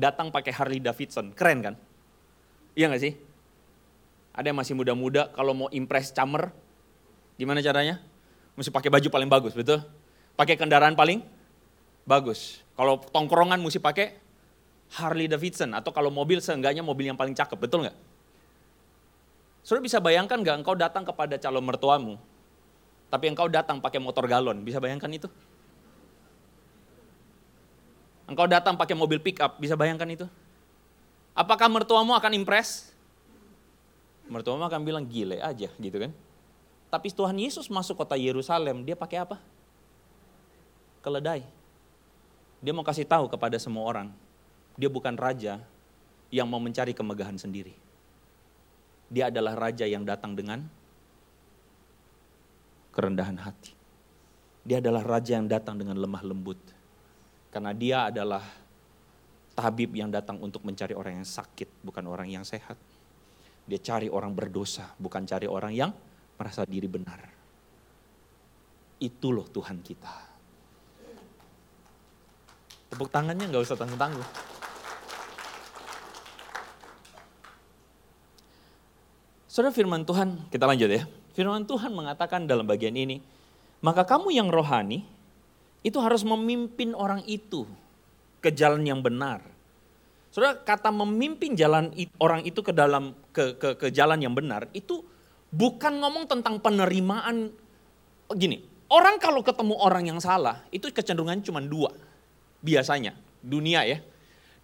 datang 0.00 0.32
pakai 0.32 0.48
Harley 0.48 0.80
Davidson, 0.80 1.36
keren 1.36 1.60
kan? 1.60 1.74
Iya 2.72 2.88
gak 2.88 3.04
sih? 3.04 3.20
Ada 4.32 4.48
yang 4.48 4.56
masih 4.56 4.72
muda-muda, 4.72 5.28
kalau 5.36 5.52
mau 5.52 5.68
impress 5.76 6.08
camer, 6.08 6.56
gimana 7.36 7.60
caranya? 7.60 8.00
Mesti 8.56 8.72
pakai 8.72 8.88
baju 8.88 9.12
paling 9.12 9.28
bagus, 9.28 9.52
betul? 9.52 9.84
Pakai 10.40 10.56
kendaraan 10.56 10.96
paling 10.96 11.20
bagus. 12.08 12.64
Kalau 12.80 12.96
tongkrongan 13.12 13.60
mesti 13.60 13.76
pakai 13.76 14.21
Harley 14.92 15.26
Davidson, 15.26 15.72
atau 15.72 15.88
kalau 15.88 16.12
mobil 16.12 16.38
seenggaknya 16.44 16.84
mobil 16.84 17.08
yang 17.08 17.16
paling 17.16 17.32
cakep, 17.32 17.56
betul 17.56 17.88
nggak? 17.88 17.96
Saudara 19.64 19.82
bisa 19.82 19.98
bayangkan 20.02 20.36
nggak 20.36 20.56
engkau 20.60 20.76
datang 20.76 21.06
kepada 21.06 21.40
calon 21.40 21.64
mertuamu, 21.64 22.14
tapi 23.08 23.32
engkau 23.32 23.48
datang 23.48 23.80
pakai 23.80 24.00
motor 24.02 24.28
galon, 24.28 24.60
bisa 24.60 24.76
bayangkan 24.76 25.08
itu? 25.08 25.28
Engkau 28.28 28.48
datang 28.48 28.76
pakai 28.76 28.96
mobil 28.96 29.20
pick 29.20 29.40
up, 29.40 29.56
bisa 29.56 29.76
bayangkan 29.76 30.08
itu? 30.08 30.26
Apakah 31.32 31.68
mertuamu 31.72 32.12
akan 32.12 32.36
impress? 32.36 32.92
mertua 34.32 34.56
akan 34.56 34.80
bilang 34.80 35.04
gile 35.04 35.44
aja 35.44 35.68
gitu 35.68 35.96
kan. 36.00 36.12
Tapi 36.88 37.08
Tuhan 37.12 37.36
Yesus 37.36 37.68
masuk 37.68 38.00
kota 38.00 38.16
Yerusalem, 38.16 38.84
dia 38.84 38.96
pakai 38.96 39.24
apa? 39.24 39.36
Keledai. 41.04 41.44
Dia 42.64 42.72
mau 42.72 42.84
kasih 42.84 43.04
tahu 43.04 43.28
kepada 43.28 43.60
semua 43.60 43.84
orang, 43.84 44.08
dia 44.76 44.88
bukan 44.88 45.14
raja 45.16 45.60
yang 46.32 46.48
mau 46.48 46.60
mencari 46.60 46.96
kemegahan 46.96 47.36
sendiri. 47.36 47.76
Dia 49.12 49.28
adalah 49.28 49.52
raja 49.52 49.84
yang 49.84 50.08
datang 50.08 50.32
dengan 50.32 50.64
kerendahan 52.96 53.36
hati. 53.36 53.76
Dia 54.64 54.80
adalah 54.80 55.04
raja 55.04 55.36
yang 55.36 55.50
datang 55.50 55.76
dengan 55.76 56.00
lemah 56.00 56.22
lembut. 56.24 56.60
Karena 57.52 57.76
dia 57.76 58.08
adalah 58.08 58.40
tabib 59.52 59.92
yang 59.92 60.08
datang 60.08 60.40
untuk 60.40 60.64
mencari 60.64 60.96
orang 60.96 61.20
yang 61.20 61.28
sakit, 61.28 61.84
bukan 61.84 62.04
orang 62.08 62.32
yang 62.32 62.44
sehat. 62.46 62.80
Dia 63.68 63.78
cari 63.78 64.08
orang 64.08 64.32
berdosa, 64.32 64.88
bukan 64.96 65.28
cari 65.28 65.44
orang 65.44 65.72
yang 65.76 65.92
merasa 66.40 66.64
diri 66.64 66.88
benar. 66.88 67.20
Itu 68.96 69.34
loh 69.34 69.44
Tuhan 69.52 69.84
kita. 69.84 70.14
Tepuk 72.92 73.08
tangannya 73.12 73.48
nggak 73.48 73.62
usah 73.64 73.76
tanggung-tanggung. 73.76 74.24
Saudara 79.52 79.68
firman 79.68 80.08
Tuhan, 80.08 80.48
kita 80.48 80.64
lanjut 80.64 80.88
ya. 80.88 81.04
Firman 81.36 81.68
Tuhan 81.68 81.92
mengatakan 81.92 82.48
dalam 82.48 82.64
bagian 82.64 82.96
ini, 82.96 83.20
maka 83.84 84.08
kamu 84.08 84.32
yang 84.32 84.48
rohani 84.48 85.04
itu 85.84 86.00
harus 86.00 86.24
memimpin 86.24 86.96
orang 86.96 87.20
itu 87.28 87.68
ke 88.40 88.48
jalan 88.48 88.80
yang 88.88 89.04
benar 89.04 89.44
Saudara, 90.32 90.56
kata 90.56 90.88
memimpin 90.88 91.52
jalan 91.52 91.92
orang 92.16 92.40
itu 92.48 92.64
ke 92.64 92.72
dalam 92.72 93.12
ke, 93.36 93.52
ke, 93.60 93.76
ke 93.76 93.86
jalan 93.92 94.16
yang 94.16 94.32
benar 94.32 94.64
itu 94.72 95.04
bukan 95.52 96.00
ngomong 96.00 96.24
tentang 96.24 96.56
penerimaan 96.56 97.52
gini. 98.32 98.64
Orang 98.88 99.20
kalau 99.20 99.44
ketemu 99.44 99.76
orang 99.76 100.08
yang 100.08 100.16
salah 100.24 100.64
itu 100.72 100.88
kecenderungan 100.88 101.44
cuma 101.44 101.60
dua 101.60 101.92
biasanya 102.64 103.12
dunia 103.44 103.84
ya. 103.84 104.00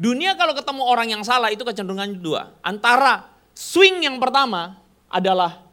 Dunia 0.01 0.41
kalau 0.41 0.57
ketemu 0.57 0.89
orang 0.89 1.13
yang 1.13 1.21
salah 1.21 1.53
itu 1.53 1.69
kecenderungan 1.69 2.17
dua. 2.17 2.57
Antara 2.65 3.29
swing 3.59 4.07
yang 4.07 4.23
pertama 4.23 4.79
adalah 5.11 5.67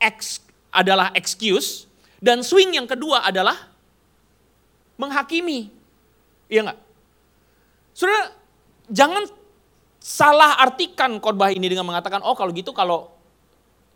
ex, 0.00 0.40
adalah 0.72 1.12
excuse 1.12 1.84
dan 2.16 2.40
swing 2.40 2.72
yang 2.72 2.88
kedua 2.88 3.28
adalah 3.28 3.68
menghakimi. 4.96 5.68
Iya 6.48 6.64
enggak? 6.64 6.80
Saudara, 7.92 8.32
jangan 8.88 9.28
salah 10.00 10.56
artikan 10.64 11.20
khotbah 11.20 11.52
ini 11.52 11.68
dengan 11.68 11.84
mengatakan 11.84 12.24
oh 12.24 12.32
kalau 12.32 12.54
gitu 12.56 12.72
kalau 12.72 13.12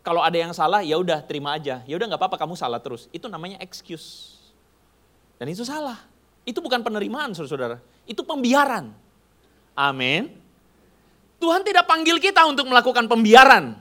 kalau 0.05 0.21
ada 0.21 0.37
yang 0.37 0.53
salah 0.53 0.85
ya 0.85 0.97
udah 0.97 1.21
terima 1.25 1.57
aja. 1.57 1.81
Ya 1.85 1.97
udah 1.97 2.13
nggak 2.13 2.21
apa-apa 2.21 2.37
kamu 2.37 2.53
salah 2.53 2.77
terus. 2.77 3.09
Itu 3.09 3.25
namanya 3.25 3.57
excuse. 3.61 4.37
Dan 5.41 5.49
itu 5.49 5.65
salah. 5.65 5.97
Itu 6.45 6.61
bukan 6.61 6.81
penerimaan 6.81 7.33
saudara-saudara. 7.33 7.77
Itu 8.05 8.25
pembiaran. 8.25 8.93
Amin. 9.77 10.40
Tuhan 11.41 11.65
tidak 11.65 11.89
panggil 11.89 12.21
kita 12.21 12.45
untuk 12.45 12.69
melakukan 12.69 13.09
pembiaran. 13.09 13.73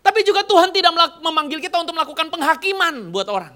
Tapi 0.00 0.20
juga 0.24 0.40
Tuhan 0.48 0.72
tidak 0.72 0.96
memanggil 1.20 1.60
kita 1.60 1.76
untuk 1.76 1.92
melakukan 1.92 2.32
penghakiman 2.32 3.12
buat 3.12 3.28
orang. 3.28 3.52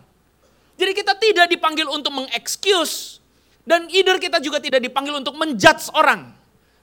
Jadi 0.77 0.93
kita 0.93 1.17
tidak 1.17 1.49
dipanggil 1.49 1.89
untuk 1.89 2.13
mengexcuse. 2.13 3.25
Dan 3.65 3.89
either 3.93 4.17
kita 4.21 4.41
juga 4.41 4.61
tidak 4.61 4.81
dipanggil 4.85 5.17
untuk 5.17 5.37
menjudge 5.37 5.93
orang. 5.93 6.33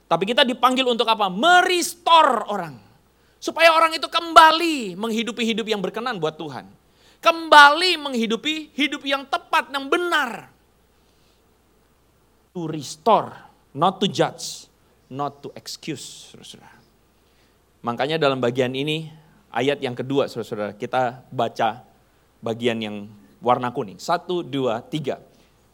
Tapi 0.06 0.22
kita 0.26 0.46
dipanggil 0.46 0.86
untuk 0.86 1.06
apa? 1.06 1.26
Merestore 1.30 2.46
orang. 2.46 2.74
Supaya 3.42 3.74
orang 3.74 3.94
itu 3.94 4.06
kembali 4.06 4.94
menghidupi 4.94 5.42
hidup 5.42 5.66
yang 5.66 5.82
berkenan 5.82 6.18
buat 6.18 6.38
Tuhan. 6.38 6.66
Kembali 7.18 7.98
menghidupi 7.98 8.70
hidup 8.74 9.02
yang 9.02 9.26
tepat, 9.26 9.70
yang 9.74 9.90
benar. 9.90 10.50
To 12.54 12.70
restore, 12.70 13.34
not 13.74 13.98
to 13.98 14.06
judge, 14.06 14.65
not 15.10 15.42
to 15.44 15.48
excuse, 15.54 16.34
saudara. 16.34 16.70
Makanya 17.82 18.18
dalam 18.18 18.42
bagian 18.42 18.74
ini, 18.74 19.10
ayat 19.54 19.78
yang 19.78 19.94
kedua, 19.94 20.26
saudara-saudara, 20.26 20.74
kita 20.74 21.22
baca 21.30 21.86
bagian 22.42 22.78
yang 22.82 22.96
warna 23.38 23.70
kuning. 23.70 24.02
Satu, 24.02 24.42
dua, 24.42 24.82
tiga. 24.82 25.22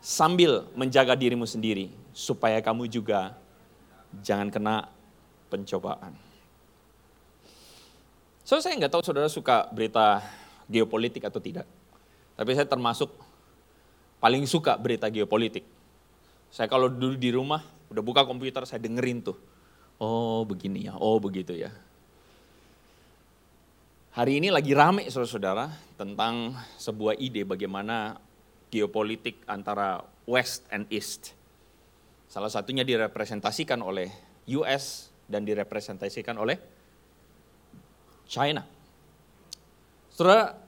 Sambil 0.03 0.67
menjaga 0.75 1.15
dirimu 1.15 1.47
sendiri, 1.47 1.89
supaya 2.13 2.59
kamu 2.61 2.91
juga 2.91 3.39
jangan 4.21 4.53
kena 4.53 4.91
pencobaan. 5.49 6.13
So 8.43 8.59
saya 8.59 8.77
nggak 8.77 8.93
tahu 8.93 9.03
saudara 9.07 9.31
suka 9.31 9.71
berita 9.71 10.21
geopolitik 10.67 11.23
atau 11.25 11.39
tidak. 11.39 11.65
Tapi 12.35 12.51
saya 12.59 12.67
termasuk 12.67 13.09
paling 14.19 14.45
suka 14.45 14.75
berita 14.77 15.07
geopolitik. 15.09 15.65
Saya 16.53 16.69
kalau 16.69 16.91
dulu 16.91 17.17
di 17.17 17.31
rumah, 17.33 17.63
udah 17.93 18.05
buka 18.05 18.25
komputer, 18.25 18.65
saya 18.65 18.81
dengerin 18.81 19.21
tuh. 19.21 19.37
Oh 20.03 20.43
begini 20.49 20.89
ya, 20.91 20.97
oh 20.99 21.21
begitu 21.23 21.55
ya. 21.55 21.71
Hari 24.13 24.45
ini 24.45 24.53
lagi 24.53 24.77
rame 24.77 25.09
saudara-saudara 25.09 25.73
tentang 25.97 26.53
sebuah 26.77 27.17
ide 27.17 27.49
bagaimana 27.49 28.21
geopolitik 28.69 29.41
antara 29.49 30.05
West 30.29 30.69
and 30.69 30.85
East. 30.93 31.33
Salah 32.29 32.53
satunya 32.53 32.85
direpresentasikan 32.85 33.81
oleh 33.81 34.13
US 34.53 35.13
dan 35.29 35.49
direpresentasikan 35.49 36.37
oleh 36.37 36.61
China. 38.29 38.65
Saudara, 40.13 40.61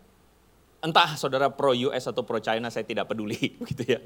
entah 0.85 1.17
saudara 1.17 1.49
pro 1.53 1.77
US 1.89 2.05
atau 2.09 2.25
pro 2.25 2.41
China 2.41 2.69
saya 2.73 2.85
tidak 2.85 3.09
peduli 3.13 3.57
begitu 3.61 3.85
ya. 3.97 4.01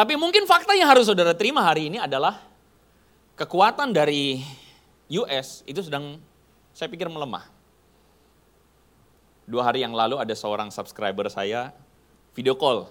Tapi 0.00 0.16
mungkin 0.16 0.48
fakta 0.48 0.72
yang 0.72 0.88
harus 0.88 1.12
saudara 1.12 1.36
terima 1.36 1.60
hari 1.60 1.92
ini 1.92 2.00
adalah 2.00 2.40
kekuatan 3.36 3.92
dari 3.92 4.40
US 5.12 5.60
itu 5.68 5.84
sedang 5.84 6.16
saya 6.72 6.88
pikir 6.88 7.04
melemah 7.12 7.44
Dua 9.44 9.60
hari 9.60 9.84
yang 9.84 9.92
lalu 9.92 10.16
ada 10.16 10.32
seorang 10.32 10.72
subscriber 10.72 11.28
saya 11.28 11.76
video 12.32 12.56
call. 12.56 12.88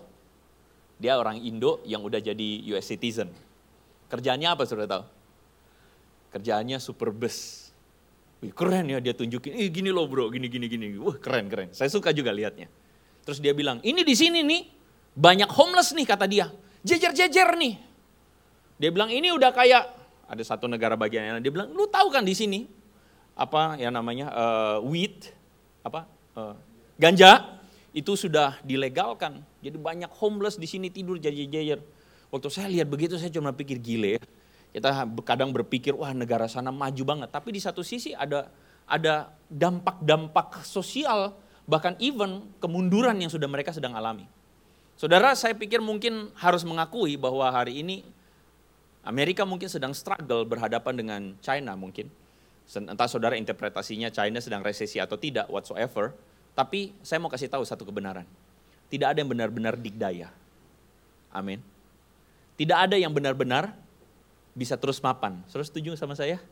Dia 1.01 1.17
orang 1.17 1.41
Indo 1.41 1.81
yang 1.81 2.05
udah 2.05 2.21
jadi 2.21 2.61
US 2.77 2.85
citizen. 2.85 3.33
Kerjanya 4.11 4.53
apa 4.53 4.69
sudah 4.69 4.85
tahu? 4.85 5.03
Kerjaannya 6.35 6.77
super 6.77 7.09
bus. 7.09 7.71
Wih, 8.45 8.53
keren 8.53 8.85
ya 8.85 9.01
dia 9.01 9.17
tunjukin, 9.17 9.57
eh 9.57 9.71
gini 9.73 9.89
loh 9.89 10.05
bro, 10.05 10.29
gini 10.29 10.45
gini 10.45 10.69
gini. 10.69 10.93
Wah 11.01 11.17
keren 11.17 11.49
keren. 11.49 11.73
Saya 11.73 11.89
suka 11.89 12.13
juga 12.13 12.29
lihatnya. 12.29 12.69
Terus 13.25 13.41
dia 13.41 13.57
bilang, 13.57 13.81
ini 13.81 14.05
di 14.05 14.13
sini 14.13 14.45
nih 14.45 14.61
banyak 15.17 15.49
homeless 15.49 15.95
nih 15.97 16.05
kata 16.05 16.27
dia. 16.29 16.51
Jejer-jejer 16.83 17.55
nih. 17.59 17.75
Dia 18.79 18.89
bilang 18.95 19.11
ini 19.11 19.31
udah 19.35 19.51
kayak 19.51 19.83
ada 20.29 20.43
satu 20.45 20.69
negara 20.69 20.95
bagian 20.95 21.25
yang 21.25 21.37
dia 21.43 21.51
bilang, 21.51 21.73
lu 21.73 21.89
tahu 21.89 22.13
kan 22.13 22.23
di 22.23 22.37
sini 22.37 22.69
apa 23.35 23.75
yang 23.79 23.91
namanya 23.95 24.31
uh, 24.31 24.77
wheat 24.83 25.33
apa 25.83 26.07
Eh, 26.39 26.55
ganja 26.99 27.59
itu 27.91 28.13
sudah 28.13 28.61
dilegalkan. 28.61 29.41
Jadi 29.59 29.75
banyak 29.75 30.11
homeless 30.21 30.55
di 30.55 30.69
sini 30.69 30.87
tidur 30.93 31.17
jajar-jajar. 31.17 31.81
Waktu 32.29 32.47
saya 32.53 32.67
lihat 32.69 32.87
begitu 32.87 33.17
saya 33.17 33.33
cuma 33.33 33.49
pikir 33.51 33.81
gile 33.81 34.09
ya. 34.19 34.21
Kita 34.69 35.09
kadang 35.25 35.49
berpikir 35.49 35.97
wah 35.97 36.13
negara 36.13 36.45
sana 36.45 36.69
maju 36.69 37.03
banget. 37.03 37.29
Tapi 37.33 37.49
di 37.49 37.61
satu 37.61 37.81
sisi 37.81 38.13
ada 38.13 38.53
ada 38.85 39.33
dampak-dampak 39.49 40.61
sosial 40.61 41.33
bahkan 41.65 41.97
even 42.01 42.49
kemunduran 42.61 43.17
yang 43.17 43.33
sudah 43.33 43.49
mereka 43.49 43.73
sedang 43.73 43.97
alami. 43.97 44.29
Saudara, 44.99 45.31
saya 45.31 45.55
pikir 45.55 45.79
mungkin 45.79 46.27
harus 46.35 46.67
mengakui 46.67 47.15
bahwa 47.15 47.47
hari 47.47 47.79
ini 47.79 48.03
Amerika 48.99 49.47
mungkin 49.47 49.71
sedang 49.71 49.95
struggle 49.95 50.43
berhadapan 50.43 50.91
dengan 50.91 51.21
China 51.39 51.71
mungkin. 51.79 52.11
Entah 52.67 53.07
saudara 53.07 53.39
interpretasinya 53.39 54.11
China 54.11 54.43
sedang 54.43 54.59
resesi 54.59 54.99
atau 54.99 55.15
tidak, 55.15 55.47
whatsoever. 55.47 56.11
Tapi 56.51 56.91
saya 56.99 57.23
mau 57.23 57.31
kasih 57.31 57.47
tahu 57.47 57.63
satu 57.63 57.87
kebenaran. 57.87 58.27
Tidak 58.91 59.07
ada 59.07 59.23
yang 59.23 59.31
benar-benar 59.31 59.79
dikdaya. 59.79 60.35
Amin. 61.31 61.63
Tidak 62.59 62.75
ada 62.75 62.99
yang 62.99 63.15
benar-benar 63.15 63.71
bisa 64.51 64.75
terus 64.75 64.99
mapan. 64.99 65.39
Saudara 65.47 65.63
setuju 65.63 65.95
sama 65.95 66.11
saya? 66.11 66.43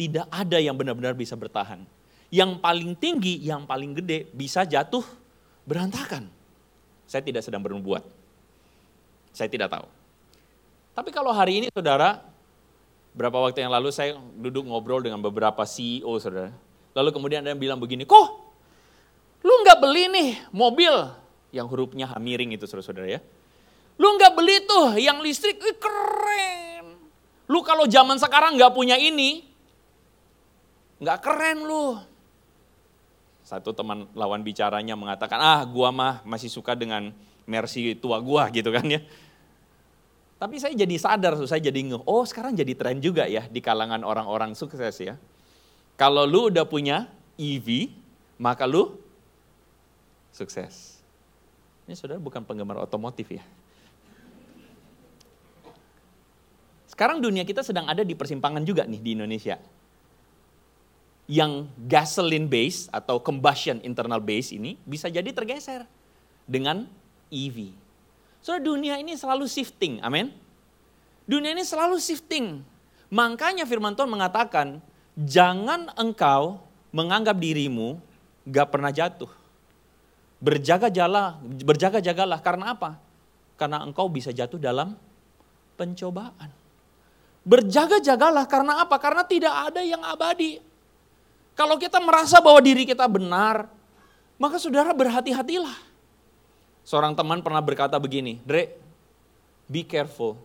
Tidak 0.00 0.32
ada 0.32 0.56
yang 0.56 0.80
benar-benar 0.80 1.12
bisa 1.12 1.36
bertahan. 1.36 1.84
Yang 2.32 2.56
paling 2.56 2.96
tinggi, 2.96 3.36
yang 3.36 3.68
paling 3.68 4.00
gede 4.00 4.32
bisa 4.32 4.64
jatuh 4.64 5.04
berantakan. 5.68 6.39
Saya 7.10 7.26
tidak 7.26 7.42
sedang 7.42 7.58
berbuat. 7.58 8.06
Saya 9.34 9.50
tidak 9.50 9.74
tahu. 9.74 9.86
Tapi 10.94 11.10
kalau 11.10 11.34
hari 11.34 11.58
ini 11.58 11.66
saudara 11.74 12.30
Berapa 13.10 13.42
waktu 13.42 13.66
yang 13.66 13.74
lalu 13.74 13.90
saya 13.90 14.14
duduk 14.38 14.62
ngobrol 14.70 15.02
dengan 15.02 15.18
beberapa 15.18 15.66
CEO, 15.66 16.14
saudara. 16.22 16.54
Lalu 16.94 17.10
kemudian 17.10 17.42
ada 17.42 17.50
yang 17.50 17.58
bilang 17.58 17.78
begini, 17.82 18.06
kok 18.06 18.50
lu 19.40 19.54
nggak 19.64 19.78
beli 19.80 20.04
nih 20.12 20.30
mobil 20.52 20.92
yang 21.48 21.64
hurufnya 21.64 22.04
H 22.06 22.20
miring 22.20 22.54
itu 22.54 22.68
saudara-saudara 22.70 23.18
ya. 23.18 23.20
Lu 23.98 24.14
nggak 24.14 24.32
beli 24.38 24.62
tuh 24.62 24.94
yang 24.94 25.18
listrik, 25.18 25.58
Ih, 25.58 25.76
keren. 25.80 26.94
Lu 27.50 27.66
kalau 27.66 27.90
zaman 27.90 28.14
sekarang 28.14 28.54
nggak 28.54 28.70
punya 28.70 28.94
ini, 28.94 29.42
nggak 31.02 31.18
keren 31.18 31.66
lu. 31.66 31.98
Satu 33.50 33.74
teman 33.74 34.06
lawan 34.14 34.46
bicaranya 34.46 34.94
mengatakan, 34.94 35.42
ah 35.42 35.66
gua 35.66 35.90
mah 35.90 36.22
masih 36.22 36.46
suka 36.46 36.78
dengan 36.78 37.10
Mercy 37.50 37.98
tua 37.98 38.22
gua 38.22 38.46
gitu 38.54 38.70
kan 38.70 38.86
ya. 38.86 39.02
Tapi 40.38 40.62
saya 40.62 40.72
jadi 40.72 40.94
sadar, 40.94 41.34
saya 41.50 41.58
jadi 41.58 41.82
nge, 41.82 41.98
oh 42.06 42.22
sekarang 42.22 42.54
jadi 42.54 42.72
tren 42.78 43.02
juga 43.02 43.26
ya 43.26 43.50
di 43.50 43.58
kalangan 43.58 44.06
orang-orang 44.06 44.54
sukses 44.54 44.94
ya. 45.02 45.18
Kalau 45.98 46.24
lu 46.30 46.48
udah 46.48 46.62
punya 46.62 47.10
EV, 47.34 47.90
maka 48.38 48.70
lu 48.70 48.96
sukses. 50.30 51.02
Ini 51.90 51.98
saudara 51.98 52.22
bukan 52.22 52.46
penggemar 52.46 52.78
otomotif 52.78 53.34
ya. 53.34 53.42
Sekarang 56.86 57.18
dunia 57.18 57.42
kita 57.42 57.66
sedang 57.66 57.90
ada 57.90 58.06
di 58.06 58.14
persimpangan 58.14 58.62
juga 58.62 58.86
nih 58.86 59.02
di 59.02 59.10
Indonesia. 59.18 59.58
Yang 61.30 61.70
gasoline 61.86 62.50
base 62.50 62.90
atau 62.90 63.22
combustion 63.22 63.78
internal 63.86 64.18
base 64.18 64.58
ini 64.58 64.74
bisa 64.82 65.06
jadi 65.06 65.30
tergeser 65.30 65.86
dengan 66.42 66.90
EV. 67.30 67.70
So 68.42 68.58
dunia 68.58 68.98
ini 68.98 69.14
selalu 69.14 69.46
shifting, 69.46 70.02
amin. 70.02 70.34
Dunia 71.30 71.54
ini 71.54 71.62
selalu 71.62 72.02
shifting. 72.02 72.66
Makanya 73.14 73.62
firman 73.62 73.94
Tuhan 73.94 74.10
mengatakan, 74.10 74.82
jangan 75.14 75.94
engkau 75.94 76.58
menganggap 76.90 77.38
dirimu 77.38 78.02
gak 78.50 78.74
pernah 78.74 78.90
jatuh. 78.90 79.30
Berjaga-jagalah, 80.42 81.38
berjaga-jagalah 81.62 82.40
karena 82.42 82.74
apa? 82.74 82.98
Karena 83.54 83.84
engkau 83.84 84.08
bisa 84.10 84.34
jatuh 84.34 84.58
dalam 84.58 84.96
pencobaan. 85.76 86.48
Berjaga-jagalah 87.44 88.48
karena 88.48 88.82
apa? 88.82 88.96
Karena 88.96 89.22
tidak 89.22 89.52
ada 89.52 89.84
yang 89.84 90.00
abadi. 90.00 90.69
Kalau 91.60 91.76
kita 91.76 92.00
merasa 92.00 92.40
bahwa 92.40 92.56
diri 92.64 92.88
kita 92.88 93.04
benar, 93.04 93.68
maka 94.40 94.56
saudara 94.56 94.96
berhati-hatilah. 94.96 95.76
Seorang 96.88 97.12
teman 97.12 97.44
pernah 97.44 97.60
berkata 97.60 98.00
begini, 98.00 98.40
Dre, 98.40 98.80
be 99.68 99.84
careful. 99.84 100.40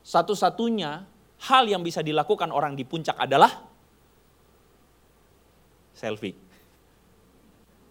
Satu-satunya 0.00 1.04
hal 1.36 1.68
yang 1.68 1.84
bisa 1.84 2.00
dilakukan 2.00 2.48
orang 2.48 2.72
di 2.72 2.80
puncak 2.80 3.12
adalah 3.20 3.60
selfie. 5.92 6.32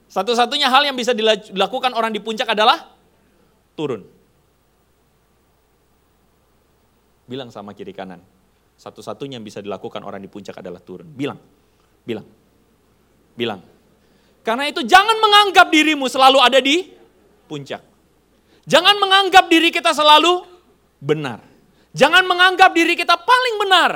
Satu-satunya 0.09 0.65
hal 0.65 0.81
yang 0.89 0.97
bisa 0.97 1.13
dilakukan 1.13 1.93
orang 1.93 2.09
di 2.09 2.25
puncak 2.25 2.49
adalah 2.57 2.89
turun. 3.77 4.01
Bilang 7.29 7.53
sama 7.53 7.77
kiri 7.77 7.93
kanan. 7.93 8.25
Satu-satunya 8.81 9.37
yang 9.37 9.45
bisa 9.45 9.61
dilakukan 9.61 10.01
orang 10.01 10.25
di 10.25 10.27
puncak 10.27 10.57
adalah 10.57 10.81
turun. 10.81 11.05
Bilang, 11.05 11.37
bilang, 12.03 12.27
bilang. 13.35 13.61
Karena 14.41 14.65
itu 14.65 14.81
jangan 14.81 15.17
menganggap 15.21 15.69
dirimu 15.69 16.09
selalu 16.09 16.37
ada 16.41 16.57
di 16.57 16.89
puncak. 17.45 17.81
Jangan 18.65 18.97
menganggap 18.97 19.45
diri 19.49 19.69
kita 19.69 19.93
selalu 19.93 20.45
benar. 21.01 21.41
Jangan 21.91 22.23
menganggap 22.23 22.71
diri 22.71 22.95
kita 22.95 23.19
paling 23.19 23.55
benar. 23.61 23.91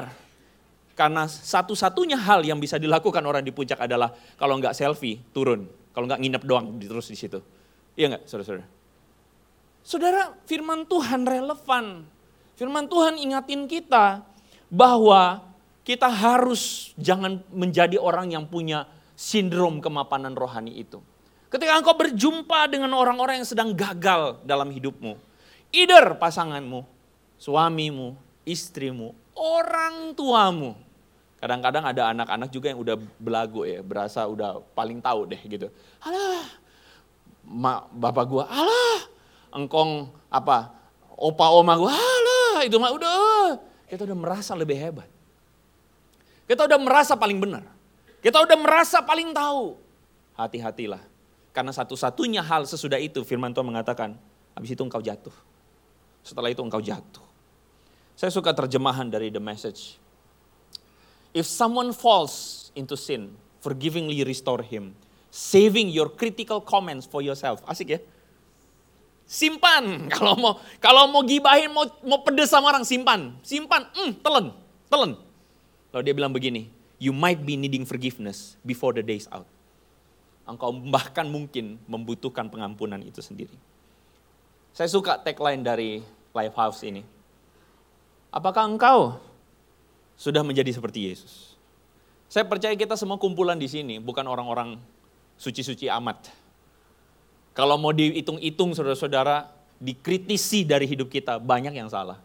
Karena 0.95 1.27
satu-satunya 1.27 2.15
hal 2.15 2.47
yang 2.47 2.59
bisa 2.59 2.79
dilakukan 2.79 3.19
orang 3.23 3.43
di 3.43 3.51
puncak 3.51 3.83
adalah 3.83 4.15
kalau 4.39 4.55
nggak 4.59 4.71
selfie, 4.71 5.19
turun. 5.35 5.67
Kalau 5.91 6.07
nggak 6.07 6.21
nginep 6.23 6.43
doang, 6.43 6.75
terus 6.79 7.11
di 7.11 7.17
situ. 7.19 7.39
Iya 7.95 8.15
nggak, 8.15 8.23
saudara-saudara? 8.27 8.67
Saudara, 9.85 10.23
firman 10.43 10.83
Tuhan 10.87 11.23
relevan. 11.23 12.03
Firman 12.55 12.87
Tuhan 12.87 13.19
ingatin 13.19 13.67
kita 13.67 14.23
bahwa 14.71 15.43
kita 15.85 16.09
harus 16.09 16.91
jangan 16.97 17.45
menjadi 17.53 18.01
orang 18.01 18.33
yang 18.33 18.49
punya 18.49 18.89
sindrom 19.13 19.77
kemapanan 19.79 20.33
rohani 20.33 20.73
itu. 20.81 20.97
Ketika 21.53 21.77
engkau 21.77 21.93
berjumpa 21.93 22.67
dengan 22.67 22.91
orang-orang 22.97 23.39
yang 23.39 23.47
sedang 23.47 23.71
gagal 23.77 24.41
dalam 24.43 24.73
hidupmu, 24.73 25.13
either 25.69 26.17
pasanganmu, 26.17 26.83
suamimu, 27.37 28.17
istrimu, 28.43 29.13
orang 29.37 30.17
tuamu. 30.17 30.73
Kadang-kadang 31.37 31.85
ada 31.85 32.09
anak-anak 32.09 32.49
juga 32.49 32.73
yang 32.73 32.81
udah 32.81 32.97
belagu 33.21 33.61
ya, 33.69 33.85
berasa 33.85 34.25
udah 34.25 34.65
paling 34.73 34.97
tahu 34.97 35.29
deh 35.29 35.41
gitu. 35.45 35.69
Alah, 36.01 36.49
mak 37.45 37.93
bapak 37.93 38.25
gua, 38.25 38.49
alah, 38.49 39.05
engkong 39.53 40.09
apa, 40.33 40.73
opa 41.13 41.45
oma 41.53 41.77
gua, 41.77 41.93
alah, 41.93 42.65
itu 42.65 42.73
mah 42.81 42.89
udah, 42.89 43.61
kita 43.85 44.09
udah 44.09 44.17
merasa 44.17 44.57
lebih 44.57 44.73
hebat. 44.81 45.05
Kita 46.45 46.69
udah 46.69 46.79
merasa 46.79 47.13
paling 47.17 47.41
benar. 47.41 47.65
Kita 48.21 48.41
udah 48.41 48.57
merasa 48.57 49.01
paling 49.01 49.33
tahu. 49.33 49.77
Hati-hatilah. 50.37 51.01
Karena 51.53 51.71
satu-satunya 51.73 52.41
hal 52.45 52.67
sesudah 52.69 52.99
itu 53.01 53.21
firman 53.25 53.53
Tuhan 53.53 53.69
mengatakan, 53.69 54.17
habis 54.53 54.73
itu 54.73 54.81
engkau 54.81 55.01
jatuh. 55.01 55.33
Setelah 56.25 56.49
itu 56.49 56.61
engkau 56.61 56.81
jatuh. 56.81 57.23
Saya 58.15 58.31
suka 58.31 58.51
terjemahan 58.55 59.07
dari 59.07 59.29
The 59.29 59.39
Message. 59.39 60.01
If 61.35 61.45
someone 61.45 61.91
falls 61.91 62.67
into 62.73 62.95
sin, 62.95 63.35
forgivingly 63.59 64.23
restore 64.23 64.63
him. 64.63 64.95
Saving 65.33 65.91
your 65.91 66.07
critical 66.07 66.63
comments 66.63 67.03
for 67.03 67.19
yourself. 67.19 67.59
Asik 67.67 67.97
ya? 67.97 67.99
Simpan. 69.27 70.05
Kalau 70.15 70.37
mau 70.37 70.61
kalau 70.77 71.09
mau 71.09 71.25
gibahin, 71.25 71.73
mau 71.73 71.89
mau 72.05 72.21
pedes 72.21 72.53
sama 72.53 72.71
orang, 72.71 72.85
simpan. 72.85 73.35
Simpan. 73.41 73.89
Hmm, 73.91 74.15
telen. 74.21 74.53
Telen. 74.87 75.11
Lalu 75.95 76.11
dia 76.11 76.15
bilang 76.19 76.35
begini, 76.35 76.67
you 76.99 77.15
might 77.15 77.39
be 77.39 77.55
needing 77.55 77.87
forgiveness 77.87 78.59
before 78.67 78.91
the 78.91 78.99
days 78.99 79.31
out. 79.31 79.47
Engkau 80.43 80.75
bahkan 80.91 81.23
mungkin 81.23 81.79
membutuhkan 81.87 82.51
pengampunan 82.51 82.99
itu 82.99 83.23
sendiri. 83.23 83.55
Saya 84.75 84.91
suka 84.91 85.15
tagline 85.23 85.63
dari 85.63 86.03
Lifehouse 86.35 86.83
ini. 86.83 86.99
Apakah 88.27 88.67
engkau 88.67 89.23
sudah 90.19 90.43
menjadi 90.43 90.75
seperti 90.75 91.07
Yesus? 91.07 91.55
Saya 92.27 92.43
percaya 92.43 92.75
kita 92.75 92.99
semua 92.99 93.15
kumpulan 93.15 93.55
di 93.55 93.71
sini 93.71 93.95
bukan 94.03 94.27
orang-orang 94.27 94.75
suci-suci 95.39 95.87
amat. 95.87 96.27
Kalau 97.55 97.79
mau 97.79 97.95
dihitung-hitung 97.95 98.75
saudara-saudara, 98.75 99.47
dikritisi 99.79 100.67
dari 100.67 100.91
hidup 100.91 101.07
kita, 101.07 101.39
banyak 101.39 101.71
yang 101.71 101.87
salah. 101.87 102.19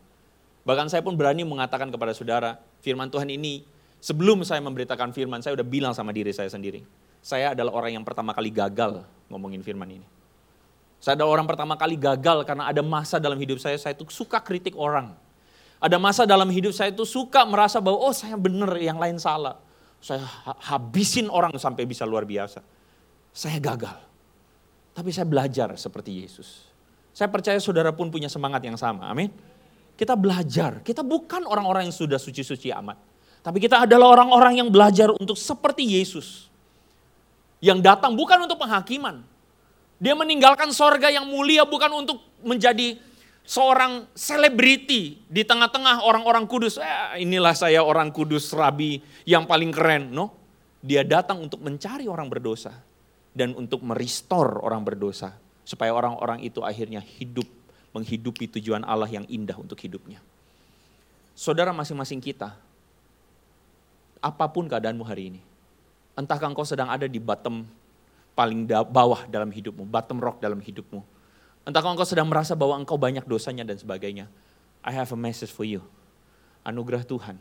Bahkan 0.71 0.87
saya 0.87 1.03
pun 1.03 1.19
berani 1.19 1.43
mengatakan 1.43 1.91
kepada 1.91 2.15
saudara, 2.15 2.63
firman 2.79 3.11
Tuhan 3.11 3.27
ini 3.27 3.67
sebelum 3.99 4.47
saya 4.47 4.63
memberitakan 4.63 5.11
firman, 5.11 5.43
saya 5.43 5.59
udah 5.59 5.67
bilang 5.67 5.91
sama 5.99 6.15
diri 6.15 6.31
saya 6.31 6.47
sendiri. 6.47 6.87
Saya 7.19 7.59
adalah 7.59 7.75
orang 7.75 7.99
yang 7.99 8.07
pertama 8.07 8.31
kali 8.31 8.55
gagal 8.55 9.03
ngomongin 9.27 9.67
firman 9.67 9.99
ini. 9.99 10.07
Saya 11.03 11.19
adalah 11.19 11.43
orang 11.43 11.51
pertama 11.51 11.75
kali 11.75 11.99
gagal 11.99 12.47
karena 12.47 12.71
ada 12.71 12.87
masa 12.87 13.19
dalam 13.19 13.35
hidup 13.35 13.59
saya, 13.59 13.75
saya 13.83 13.99
itu 13.99 14.07
suka 14.15 14.39
kritik 14.39 14.79
orang. 14.79 15.11
Ada 15.83 15.99
masa 15.99 16.23
dalam 16.23 16.47
hidup 16.47 16.71
saya 16.71 16.95
itu 16.95 17.03
suka 17.03 17.43
merasa 17.43 17.83
bahwa, 17.83 17.99
oh 18.07 18.15
saya 18.15 18.39
benar, 18.39 18.79
yang 18.79 19.03
lain 19.03 19.19
salah. 19.19 19.59
Saya 19.99 20.23
habisin 20.71 21.27
orang 21.27 21.51
sampai 21.59 21.83
bisa 21.83 22.07
luar 22.07 22.23
biasa. 22.23 22.63
Saya 23.35 23.59
gagal. 23.59 23.99
Tapi 24.95 25.11
saya 25.11 25.27
belajar 25.27 25.75
seperti 25.75 26.23
Yesus. 26.23 26.63
Saya 27.11 27.27
percaya 27.27 27.59
saudara 27.59 27.91
pun 27.91 28.07
punya 28.07 28.31
semangat 28.31 28.63
yang 28.63 28.79
sama, 28.79 29.11
amin. 29.11 29.35
Kita 30.01 30.17
belajar, 30.17 30.81
kita 30.81 31.05
bukan 31.05 31.45
orang-orang 31.45 31.93
yang 31.93 31.93
sudah 31.93 32.17
suci-suci 32.17 32.73
amat. 32.73 32.97
Tapi 33.45 33.61
kita 33.61 33.85
adalah 33.85 34.17
orang-orang 34.17 34.65
yang 34.65 34.73
belajar 34.73 35.13
untuk 35.13 35.37
seperti 35.37 35.85
Yesus. 35.85 36.49
Yang 37.61 37.85
datang 37.85 38.17
bukan 38.17 38.49
untuk 38.49 38.57
penghakiman. 38.57 39.21
Dia 40.01 40.17
meninggalkan 40.17 40.73
sorga 40.73 41.13
yang 41.13 41.29
mulia 41.29 41.69
bukan 41.69 41.93
untuk 41.93 42.17
menjadi 42.41 42.97
seorang 43.45 44.09
selebriti 44.17 45.21
di 45.29 45.45
tengah-tengah 45.45 46.01
orang-orang 46.09 46.49
kudus. 46.49 46.81
Eh, 46.81 47.21
inilah 47.29 47.53
saya 47.53 47.85
orang 47.85 48.09
kudus 48.09 48.57
rabi 48.57 49.05
yang 49.29 49.45
paling 49.45 49.69
keren. 49.69 50.17
No, 50.17 50.33
dia 50.81 51.05
datang 51.05 51.45
untuk 51.45 51.61
mencari 51.61 52.09
orang 52.09 52.33
berdosa 52.33 52.73
dan 53.37 53.53
untuk 53.53 53.85
merestore 53.85 54.65
orang 54.65 54.81
berdosa 54.81 55.37
supaya 55.61 55.93
orang-orang 55.93 56.41
itu 56.41 56.65
akhirnya 56.65 57.05
hidup 57.05 57.60
menghidupi 57.91 58.47
tujuan 58.59 58.87
Allah 58.87 59.11
yang 59.11 59.27
indah 59.27 59.59
untuk 59.59 59.79
hidupnya. 59.83 60.23
Saudara 61.35 61.75
masing-masing 61.75 62.23
kita, 62.23 62.55
apa 64.21 64.45
pun 64.53 64.69
keadaanmu 64.69 65.03
hari 65.03 65.35
ini, 65.35 65.41
entahkah 66.15 66.53
engkau 66.53 66.67
sedang 66.67 66.93
ada 66.93 67.09
di 67.09 67.19
bottom 67.19 67.67
paling 68.37 68.69
bawah 68.69 69.27
dalam 69.27 69.51
hidupmu, 69.51 69.89
bottom 69.89 70.19
rock 70.21 70.39
dalam 70.39 70.61
hidupmu. 70.61 71.03
Entahkah 71.67 71.91
engkau 71.93 72.07
sedang 72.07 72.29
merasa 72.29 72.55
bahwa 72.55 72.79
engkau 72.79 72.97
banyak 72.97 73.25
dosanya 73.27 73.67
dan 73.67 73.77
sebagainya. 73.77 74.31
I 74.81 74.93
have 74.97 75.13
a 75.13 75.19
message 75.19 75.53
for 75.53 75.67
you. 75.67 75.85
Anugerah 76.65 77.05
Tuhan, 77.05 77.37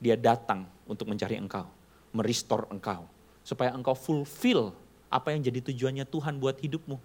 dia 0.00 0.16
datang 0.16 0.68
untuk 0.88 1.08
mencari 1.08 1.36
engkau, 1.36 1.68
merestore 2.12 2.68
engkau. 2.72 3.04
Supaya 3.44 3.72
engkau 3.72 3.96
fulfill 3.96 4.72
apa 5.12 5.32
yang 5.32 5.44
jadi 5.44 5.60
tujuannya 5.60 6.08
Tuhan 6.08 6.40
buat 6.40 6.56
hidupmu. 6.60 6.96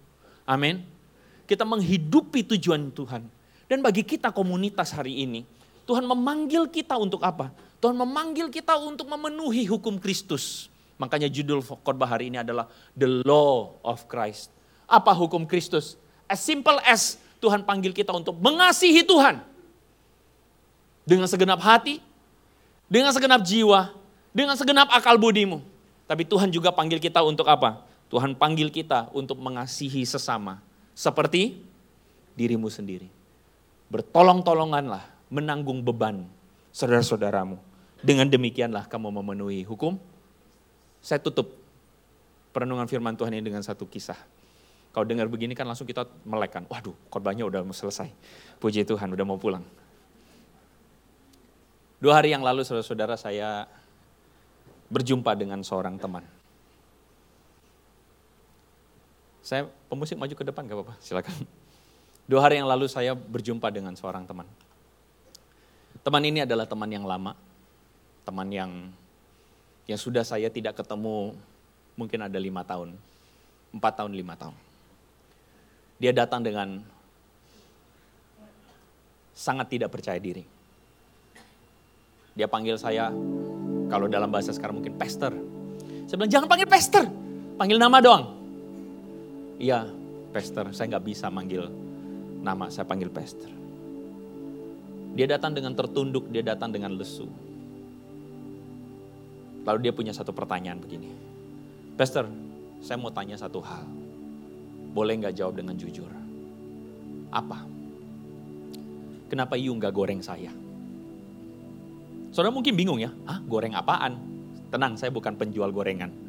Amin 0.48 0.97
kita 1.48 1.64
menghidupi 1.64 2.44
tujuan 2.44 2.92
Tuhan. 2.92 3.24
Dan 3.64 3.80
bagi 3.80 4.04
kita 4.04 4.28
komunitas 4.28 4.92
hari 4.92 5.24
ini, 5.24 5.48
Tuhan 5.88 6.04
memanggil 6.04 6.68
kita 6.68 7.00
untuk 7.00 7.24
apa? 7.24 7.48
Tuhan 7.80 7.96
memanggil 7.96 8.52
kita 8.52 8.76
untuk 8.76 9.08
memenuhi 9.08 9.64
hukum 9.64 9.96
Kristus. 9.96 10.68
Makanya 11.00 11.32
judul 11.32 11.64
khotbah 11.64 12.04
hari 12.04 12.28
ini 12.28 12.36
adalah 12.36 12.68
The 12.92 13.24
Law 13.24 13.80
of 13.80 14.04
Christ. 14.04 14.52
Apa 14.84 15.16
hukum 15.16 15.48
Kristus? 15.48 15.96
As 16.28 16.44
simple 16.44 16.76
as 16.84 17.16
Tuhan 17.40 17.64
panggil 17.64 17.96
kita 17.96 18.12
untuk 18.12 18.36
mengasihi 18.36 19.00
Tuhan. 19.00 19.40
Dengan 21.08 21.24
segenap 21.24 21.60
hati, 21.64 22.04
dengan 22.84 23.14
segenap 23.16 23.40
jiwa, 23.40 23.96
dengan 24.36 24.56
segenap 24.58 24.92
akal 24.92 25.16
budimu. 25.16 25.64
Tapi 26.04 26.28
Tuhan 26.28 26.52
juga 26.52 26.68
panggil 26.72 27.00
kita 27.00 27.24
untuk 27.24 27.48
apa? 27.48 27.84
Tuhan 28.12 28.36
panggil 28.36 28.68
kita 28.68 29.12
untuk 29.12 29.40
mengasihi 29.40 30.04
sesama 30.04 30.67
seperti 30.98 31.62
dirimu 32.34 32.66
sendiri. 32.66 33.06
Bertolong-tolonganlah 33.86 35.30
menanggung 35.30 35.86
beban 35.86 36.26
saudara-saudaramu. 36.74 37.54
Dengan 38.02 38.26
demikianlah 38.26 38.90
kamu 38.90 39.14
memenuhi 39.22 39.62
hukum. 39.62 39.94
Saya 40.98 41.22
tutup 41.22 41.54
perenungan 42.50 42.90
firman 42.90 43.14
Tuhan 43.14 43.30
ini 43.30 43.46
dengan 43.46 43.62
satu 43.62 43.86
kisah. 43.86 44.18
Kalau 44.90 45.06
dengar 45.06 45.30
begini 45.30 45.54
kan 45.54 45.70
langsung 45.70 45.86
kita 45.86 46.02
melekan. 46.26 46.66
Waduh, 46.66 46.94
korbannya 47.06 47.46
udah 47.46 47.62
mau 47.62 47.70
selesai. 47.70 48.10
Puji 48.58 48.82
Tuhan, 48.82 49.14
udah 49.14 49.22
mau 49.22 49.38
pulang. 49.38 49.62
Dua 52.02 52.18
hari 52.18 52.34
yang 52.34 52.42
lalu 52.42 52.66
saudara-saudara 52.66 53.14
saya 53.14 53.70
berjumpa 54.90 55.34
dengan 55.38 55.62
seorang 55.62 55.98
teman. 55.98 56.37
Saya 59.48 59.64
pemusik 59.88 60.20
maju 60.20 60.28
ke 60.36 60.44
depan 60.44 60.68
gak 60.68 60.76
apa-apa, 60.76 60.94
silakan. 61.00 61.32
Dua 62.28 62.44
hari 62.44 62.60
yang 62.60 62.68
lalu 62.68 62.84
saya 62.84 63.16
berjumpa 63.16 63.72
dengan 63.72 63.96
seorang 63.96 64.28
teman. 64.28 64.44
Teman 66.04 66.20
ini 66.20 66.44
adalah 66.44 66.68
teman 66.68 66.92
yang 66.92 67.08
lama, 67.08 67.32
teman 68.28 68.44
yang 68.52 68.92
yang 69.88 69.96
sudah 69.96 70.20
saya 70.20 70.52
tidak 70.52 70.76
ketemu 70.76 71.32
mungkin 71.96 72.28
ada 72.28 72.36
lima 72.36 72.60
tahun, 72.60 72.92
empat 73.72 74.04
tahun, 74.04 74.12
lima 74.12 74.36
tahun. 74.36 74.52
Dia 75.96 76.12
datang 76.12 76.44
dengan 76.44 76.84
sangat 79.32 79.72
tidak 79.72 79.88
percaya 79.96 80.20
diri. 80.20 80.44
Dia 82.36 82.52
panggil 82.52 82.76
saya, 82.76 83.08
kalau 83.88 84.12
dalam 84.12 84.28
bahasa 84.28 84.52
sekarang 84.52 84.84
mungkin 84.84 85.00
pester. 85.00 85.32
Saya 86.04 86.20
bilang, 86.20 86.32
jangan 86.36 86.46
panggil 86.52 86.68
pester, 86.68 87.08
panggil 87.56 87.80
nama 87.80 87.96
doang. 88.04 88.37
Iya, 89.58 89.90
Pastor, 90.30 90.70
saya 90.70 90.94
nggak 90.94 91.06
bisa 91.06 91.26
manggil 91.34 91.66
nama, 92.46 92.70
saya 92.70 92.86
panggil 92.86 93.10
Pastor. 93.10 93.50
Dia 95.18 95.26
datang 95.26 95.50
dengan 95.50 95.74
tertunduk, 95.74 96.30
dia 96.30 96.46
datang 96.46 96.70
dengan 96.70 96.94
lesu. 96.94 97.26
Lalu 99.66 99.78
dia 99.82 99.90
punya 99.90 100.14
satu 100.14 100.30
pertanyaan 100.30 100.78
begini. 100.78 101.10
Pastor, 101.98 102.30
saya 102.78 103.02
mau 103.02 103.10
tanya 103.10 103.34
satu 103.34 103.58
hal. 103.58 103.82
Boleh 104.94 105.18
nggak 105.18 105.34
jawab 105.34 105.58
dengan 105.58 105.74
jujur? 105.74 106.08
Apa? 107.34 107.66
Kenapa 109.26 109.58
you 109.58 109.74
nggak 109.74 109.90
goreng 109.90 110.22
saya? 110.22 110.54
Saudara 112.30 112.54
mungkin 112.54 112.78
bingung 112.78 113.02
ya, 113.02 113.10
ah 113.26 113.42
goreng 113.42 113.74
apaan? 113.74 114.22
Tenang, 114.70 114.94
saya 114.94 115.10
bukan 115.10 115.34
penjual 115.34 115.74
gorengan 115.74 116.27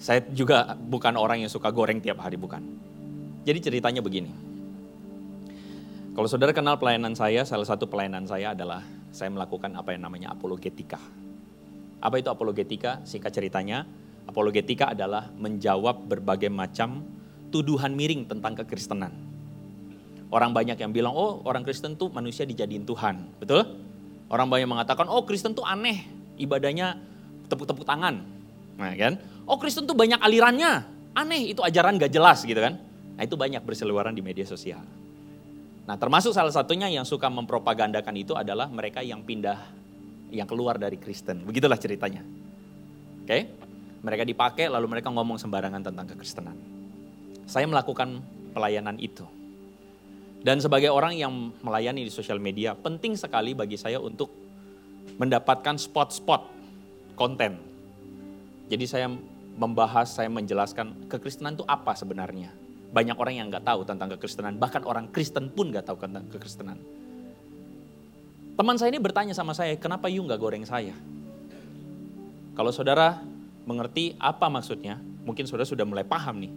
saya 0.00 0.24
juga 0.32 0.72
bukan 0.80 1.12
orang 1.20 1.44
yang 1.44 1.52
suka 1.52 1.68
goreng 1.68 2.00
tiap 2.00 2.24
hari, 2.24 2.40
bukan. 2.40 2.64
Jadi 3.44 3.58
ceritanya 3.60 4.00
begini. 4.00 4.32
Kalau 6.16 6.24
saudara 6.24 6.56
kenal 6.56 6.80
pelayanan 6.80 7.12
saya, 7.12 7.44
salah 7.44 7.68
satu 7.68 7.84
pelayanan 7.84 8.24
saya 8.24 8.56
adalah 8.56 8.80
saya 9.12 9.28
melakukan 9.28 9.76
apa 9.76 9.92
yang 9.92 10.08
namanya 10.08 10.32
apologetika. 10.32 10.96
Apa 12.00 12.16
itu 12.16 12.32
apologetika? 12.32 13.04
Singkat 13.04 13.28
ceritanya, 13.28 13.84
apologetika 14.24 14.96
adalah 14.96 15.28
menjawab 15.36 16.08
berbagai 16.08 16.48
macam 16.48 17.04
tuduhan 17.52 17.92
miring 17.92 18.24
tentang 18.24 18.56
kekristenan. 18.56 19.12
Orang 20.32 20.56
banyak 20.56 20.80
yang 20.80 20.96
bilang, 20.96 21.12
oh 21.12 21.44
orang 21.44 21.60
Kristen 21.60 21.98
tuh 22.00 22.08
manusia 22.08 22.48
dijadiin 22.48 22.88
Tuhan. 22.88 23.36
Betul? 23.36 23.68
Orang 24.32 24.48
banyak 24.48 24.64
mengatakan, 24.64 25.10
oh 25.12 25.26
Kristen 25.26 25.52
tuh 25.52 25.66
aneh, 25.66 26.06
ibadahnya 26.40 26.96
tepuk-tepuk 27.52 27.84
tangan. 27.84 28.22
Nah 28.78 28.94
kan? 28.96 29.18
Oh 29.48 29.56
Kristen 29.56 29.84
tuh 29.88 29.96
banyak 29.96 30.20
alirannya, 30.20 30.84
aneh 31.14 31.52
itu 31.52 31.60
ajaran 31.64 31.96
gak 32.00 32.12
jelas 32.12 32.42
gitu 32.44 32.58
kan. 32.58 32.78
Nah 33.16 33.22
itu 33.22 33.36
banyak 33.36 33.60
berseliweran 33.60 34.16
di 34.16 34.24
media 34.24 34.48
sosial. 34.48 34.80
Nah 35.84 35.96
termasuk 35.98 36.32
salah 36.32 36.54
satunya 36.54 36.86
yang 36.86 37.04
suka 37.04 37.26
mempropagandakan 37.26 38.14
itu 38.14 38.32
adalah 38.38 38.70
mereka 38.70 39.02
yang 39.02 39.26
pindah, 39.26 39.58
yang 40.30 40.46
keluar 40.46 40.78
dari 40.78 40.96
Kristen. 40.96 41.42
Begitulah 41.42 41.76
ceritanya. 41.76 42.22
Oke, 43.20 43.26
okay? 43.26 43.42
mereka 44.00 44.24
dipakai 44.24 44.66
lalu 44.70 44.98
mereka 44.98 45.12
ngomong 45.12 45.36
sembarangan 45.36 45.82
tentang 45.84 46.06
kekristenan. 46.14 46.56
Saya 47.44 47.66
melakukan 47.66 48.22
pelayanan 48.54 48.96
itu. 48.96 49.26
Dan 50.40 50.56
sebagai 50.56 50.88
orang 50.88 51.12
yang 51.20 51.52
melayani 51.60 52.08
di 52.08 52.12
sosial 52.12 52.40
media, 52.40 52.72
penting 52.72 53.12
sekali 53.12 53.52
bagi 53.52 53.76
saya 53.76 54.00
untuk 54.00 54.32
mendapatkan 55.20 55.76
spot-spot 55.76 56.48
konten. 57.12 57.60
Jadi 58.72 58.84
saya 58.88 59.12
membahas, 59.60 60.08
saya 60.16 60.32
menjelaskan 60.32 61.04
kekristenan 61.12 61.60
itu 61.60 61.64
apa 61.68 61.92
sebenarnya. 61.92 62.48
Banyak 62.90 63.14
orang 63.20 63.34
yang 63.36 63.46
nggak 63.52 63.68
tahu 63.68 63.84
tentang 63.84 64.08
kekristenan, 64.16 64.56
bahkan 64.56 64.80
orang 64.88 65.12
Kristen 65.12 65.52
pun 65.52 65.68
nggak 65.68 65.84
tahu 65.84 66.00
tentang 66.00 66.24
kekristenan. 66.32 66.80
Teman 68.56 68.76
saya 68.80 68.88
ini 68.88 68.98
bertanya 68.98 69.36
sama 69.36 69.52
saya, 69.52 69.76
kenapa 69.76 70.08
you 70.08 70.24
nggak 70.24 70.40
goreng 70.40 70.64
saya? 70.64 70.96
Kalau 72.56 72.72
saudara 72.72 73.20
mengerti 73.68 74.16
apa 74.16 74.48
maksudnya, 74.48 74.96
mungkin 75.28 75.44
saudara 75.44 75.68
sudah 75.68 75.84
mulai 75.84 76.08
paham 76.08 76.40
nih. 76.40 76.52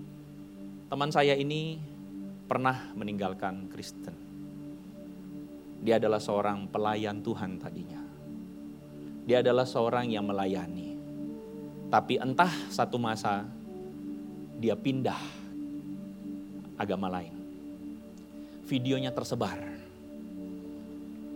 Teman 0.87 1.11
saya 1.11 1.35
ini 1.35 1.77
pernah 2.47 2.95
meninggalkan 2.95 3.67
Kristen. 3.67 4.15
Dia 5.83 5.99
adalah 5.99 6.23
seorang 6.23 6.71
pelayan 6.71 7.19
Tuhan 7.19 7.59
tadinya. 7.59 7.99
Dia 9.27 9.43
adalah 9.43 9.67
seorang 9.67 10.07
yang 10.07 10.23
melayani. 10.23 10.92
Tapi 11.93 12.17
entah 12.17 12.49
satu 12.73 12.97
masa 12.97 13.45
dia 14.57 14.73
pindah 14.73 15.21
agama 16.73 17.05
lain. 17.05 17.37
Videonya 18.65 19.13
tersebar. 19.13 19.61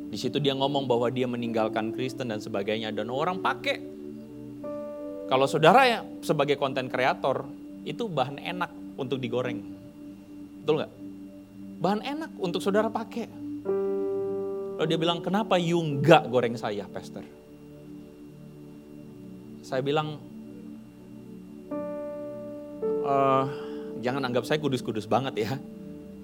Di 0.09 0.17
situ 0.17 0.41
dia 0.41 0.57
ngomong 0.57 0.89
bahwa 0.89 1.13
dia 1.13 1.29
meninggalkan 1.29 1.93
Kristen 1.93 2.33
dan 2.33 2.41
sebagainya 2.41 2.89
dan 2.89 3.13
orang 3.13 3.37
pakai. 3.37 3.77
Kalau 5.29 5.45
saudara 5.45 5.85
ya 5.85 5.99
sebagai 6.25 6.57
konten 6.57 6.89
kreator 6.89 7.45
itu 7.85 8.09
bahan 8.09 8.41
enak 8.41 8.97
untuk 8.97 9.21
digoreng. 9.21 9.61
Betul 10.65 10.81
nggak? 10.81 10.93
Bahan 11.77 12.01
enak 12.01 12.31
untuk 12.41 12.65
saudara 12.65 12.89
pakai. 12.89 13.29
Lalu 14.81 14.89
dia 14.89 14.97
bilang, 14.97 15.21
kenapa 15.21 15.61
you 15.61 15.77
nggak 15.77 16.33
goreng 16.33 16.57
saya, 16.57 16.89
pastor? 16.89 17.21
Saya 19.61 19.81
bilang, 19.85 20.36
e, 23.07 23.15
jangan 24.03 24.21
anggap 24.27 24.43
saya 24.43 24.59
kudus-kudus 24.59 25.07
banget 25.07 25.47
ya. 25.47 25.51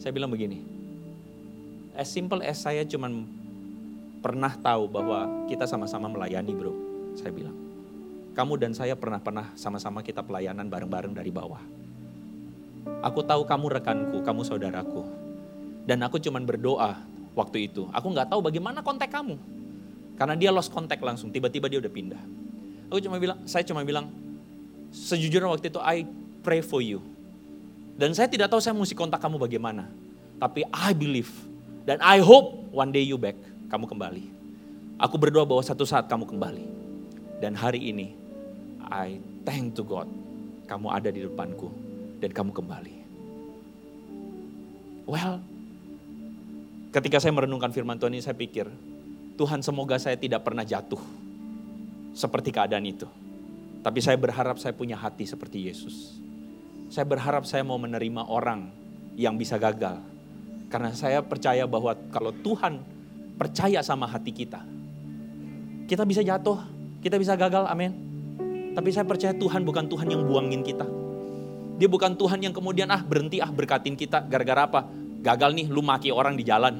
Saya 0.03 0.11
bilang 0.11 0.29
begini, 0.29 0.59
as 1.95 2.11
simple 2.11 2.43
as 2.43 2.59
saya 2.59 2.83
cuman 2.83 3.23
pernah 4.19 4.51
tahu 4.55 4.91
bahwa 4.91 5.47
kita 5.47 5.63
sama-sama 5.63 6.11
melayani 6.11 6.51
bro. 6.51 6.73
Saya 7.15 7.31
bilang, 7.31 7.55
kamu 8.33 8.53
dan 8.59 8.71
saya 8.75 8.97
pernah-pernah 8.99 9.53
sama-sama 9.55 10.03
kita 10.03 10.25
pelayanan 10.25 10.67
bareng-bareng 10.67 11.13
dari 11.13 11.31
bawah. 11.31 11.61
Aku 13.03 13.23
tahu 13.23 13.47
kamu 13.47 13.79
rekanku, 13.79 14.19
kamu 14.23 14.41
saudaraku. 14.43 15.07
Dan 15.83 16.03
aku 16.03 16.19
cuma 16.19 16.39
berdoa 16.39 16.99
waktu 17.35 17.71
itu. 17.71 17.87
Aku 17.91 18.11
nggak 18.11 18.31
tahu 18.31 18.39
bagaimana 18.43 18.79
kontak 18.83 19.11
kamu. 19.11 19.35
Karena 20.15 20.35
dia 20.39 20.49
lost 20.51 20.71
kontak 20.71 20.99
langsung, 21.03 21.31
tiba-tiba 21.31 21.67
dia 21.67 21.79
udah 21.83 21.91
pindah. 21.91 22.23
Aku 22.91 22.99
cuma 23.03 23.19
bilang, 23.19 23.43
saya 23.43 23.65
cuma 23.67 23.83
bilang, 23.83 24.07
sejujurnya 24.93 25.49
waktu 25.49 25.67
itu 25.73 25.81
I 25.81 26.05
pray 26.43 26.59
for 26.59 26.83
you. 26.83 26.99
Dan 27.95 28.11
saya 28.11 28.27
tidak 28.27 28.51
tahu 28.51 28.59
saya 28.59 28.75
mesti 28.75 28.93
kontak 28.93 29.23
kamu 29.23 29.39
bagaimana. 29.39 29.87
Tapi 30.37 30.67
I 30.69 30.91
believe 30.91 31.31
dan 31.87 32.03
I 32.03 32.19
hope 32.19 32.67
one 32.75 32.91
day 32.91 33.07
you 33.07 33.15
back, 33.15 33.39
kamu 33.71 33.87
kembali. 33.87 34.23
Aku 34.99 35.15
berdoa 35.15 35.47
bahwa 35.47 35.63
satu 35.63 35.87
saat 35.87 36.11
kamu 36.11 36.27
kembali. 36.27 36.65
Dan 37.39 37.55
hari 37.55 37.91
ini 37.91 38.11
I 38.91 39.23
thank 39.47 39.79
to 39.79 39.87
God, 39.87 40.11
kamu 40.67 40.87
ada 40.91 41.09
di 41.09 41.23
depanku 41.23 41.71
dan 42.19 42.35
kamu 42.35 42.51
kembali. 42.51 42.95
Well, 45.03 45.43
Ketika 46.93 47.17
saya 47.17 47.33
merenungkan 47.33 47.73
firman 47.73 47.97
Tuhan 47.97 48.13
ini 48.13 48.21
saya 48.21 48.37
pikir, 48.37 48.69
Tuhan 49.33 49.65
semoga 49.65 49.97
saya 49.97 50.13
tidak 50.13 50.45
pernah 50.45 50.61
jatuh 50.61 51.01
seperti 52.13 52.53
keadaan 52.53 52.85
itu. 52.85 53.09
Tapi 53.81 53.97
saya 53.97 54.13
berharap 54.13 54.61
saya 54.61 54.77
punya 54.77 54.93
hati 54.93 55.25
seperti 55.25 55.73
Yesus. 55.73 56.21
Saya 56.93 57.09
berharap 57.09 57.41
saya 57.49 57.65
mau 57.65 57.81
menerima 57.81 58.29
orang 58.29 58.69
yang 59.17 59.33
bisa 59.33 59.57
gagal. 59.57 59.97
Karena 60.69 60.93
saya 60.93 61.25
percaya 61.25 61.65
bahwa 61.65 61.97
kalau 62.13 62.29
Tuhan 62.29 62.85
percaya 63.33 63.81
sama 63.81 64.05
hati 64.05 64.29
kita, 64.29 64.61
kita 65.89 66.05
bisa 66.05 66.21
jatuh, 66.21 66.61
kita 67.01 67.17
bisa 67.17 67.33
gagal, 67.33 67.65
amin. 67.65 67.97
Tapi 68.77 68.93
saya 68.93 69.09
percaya 69.09 69.33
Tuhan 69.33 69.65
bukan 69.65 69.89
Tuhan 69.89 70.05
yang 70.05 70.21
buangin 70.21 70.61
kita. 70.61 70.85
Dia 71.81 71.89
bukan 71.89 72.13
Tuhan 72.13 72.45
yang 72.45 72.53
kemudian 72.53 72.85
ah 72.93 73.01
berhenti 73.01 73.41
ah 73.41 73.49
berkatin 73.49 73.97
kita 73.97 74.21
gara-gara 74.29 74.69
apa? 74.69 74.81
gagal 75.23 75.49
nih 75.57 75.65
lu 75.73 75.81
maki 75.81 76.13
orang 76.13 76.37
di 76.37 76.45
jalan. 76.45 76.77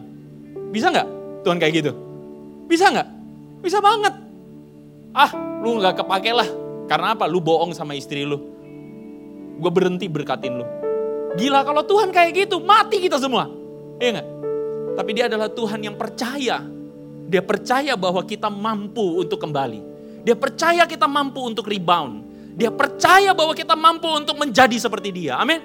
Bisa 0.69 0.93
nggak 0.93 1.41
Tuhan 1.41 1.57
kayak 1.57 1.73
gitu? 1.73 1.91
Bisa 2.69 2.93
nggak? 2.93 3.07
Bisa 3.65 3.81
banget. 3.81 4.13
Ah, 5.09 5.33
lu 5.57 5.81
nggak 5.81 6.05
kepake 6.05 6.37
lah. 6.37 6.45
Karena 6.85 7.17
apa? 7.17 7.25
Lu 7.25 7.41
bohong 7.41 7.73
sama 7.73 7.97
istri 7.97 8.29
lu. 8.29 8.52
Gue 9.63 9.71
berhenti 9.71 10.11
berkatin 10.11 10.59
lu. 10.59 10.67
Gila 11.39 11.63
kalau 11.63 11.87
Tuhan 11.87 12.11
kayak 12.11 12.45
gitu, 12.45 12.59
mati 12.59 12.99
kita 12.99 13.15
semua. 13.15 13.47
Iya 13.97 14.19
nggak? 14.19 14.27
Tapi 14.99 15.09
dia 15.15 15.25
adalah 15.31 15.47
Tuhan 15.47 15.79
yang 15.79 15.95
percaya. 15.95 16.59
Dia 17.31 17.41
percaya 17.41 17.95
bahwa 17.95 18.21
kita 18.27 18.51
mampu 18.51 19.23
untuk 19.23 19.39
kembali. 19.39 19.79
Dia 20.27 20.35
percaya 20.35 20.83
kita 20.83 21.07
mampu 21.07 21.41
untuk 21.41 21.65
rebound. 21.65 22.21
Dia 22.53 22.69
percaya 22.69 23.33
bahwa 23.33 23.55
kita 23.55 23.73
mampu 23.73 24.05
untuk 24.11 24.37
menjadi 24.37 24.77
seperti 24.77 25.09
dia. 25.09 25.39
Amin. 25.39 25.63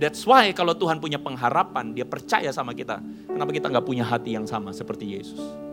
That's 0.00 0.24
why 0.24 0.50
kalau 0.56 0.72
Tuhan 0.72 0.96
punya 0.98 1.20
pengharapan, 1.20 1.92
dia 1.92 2.08
percaya 2.08 2.48
sama 2.50 2.72
kita. 2.72 2.98
Kenapa 3.28 3.52
kita 3.52 3.68
nggak 3.68 3.84
punya 3.84 4.02
hati 4.02 4.32
yang 4.32 4.48
sama 4.48 4.72
seperti 4.72 5.20
Yesus? 5.20 5.69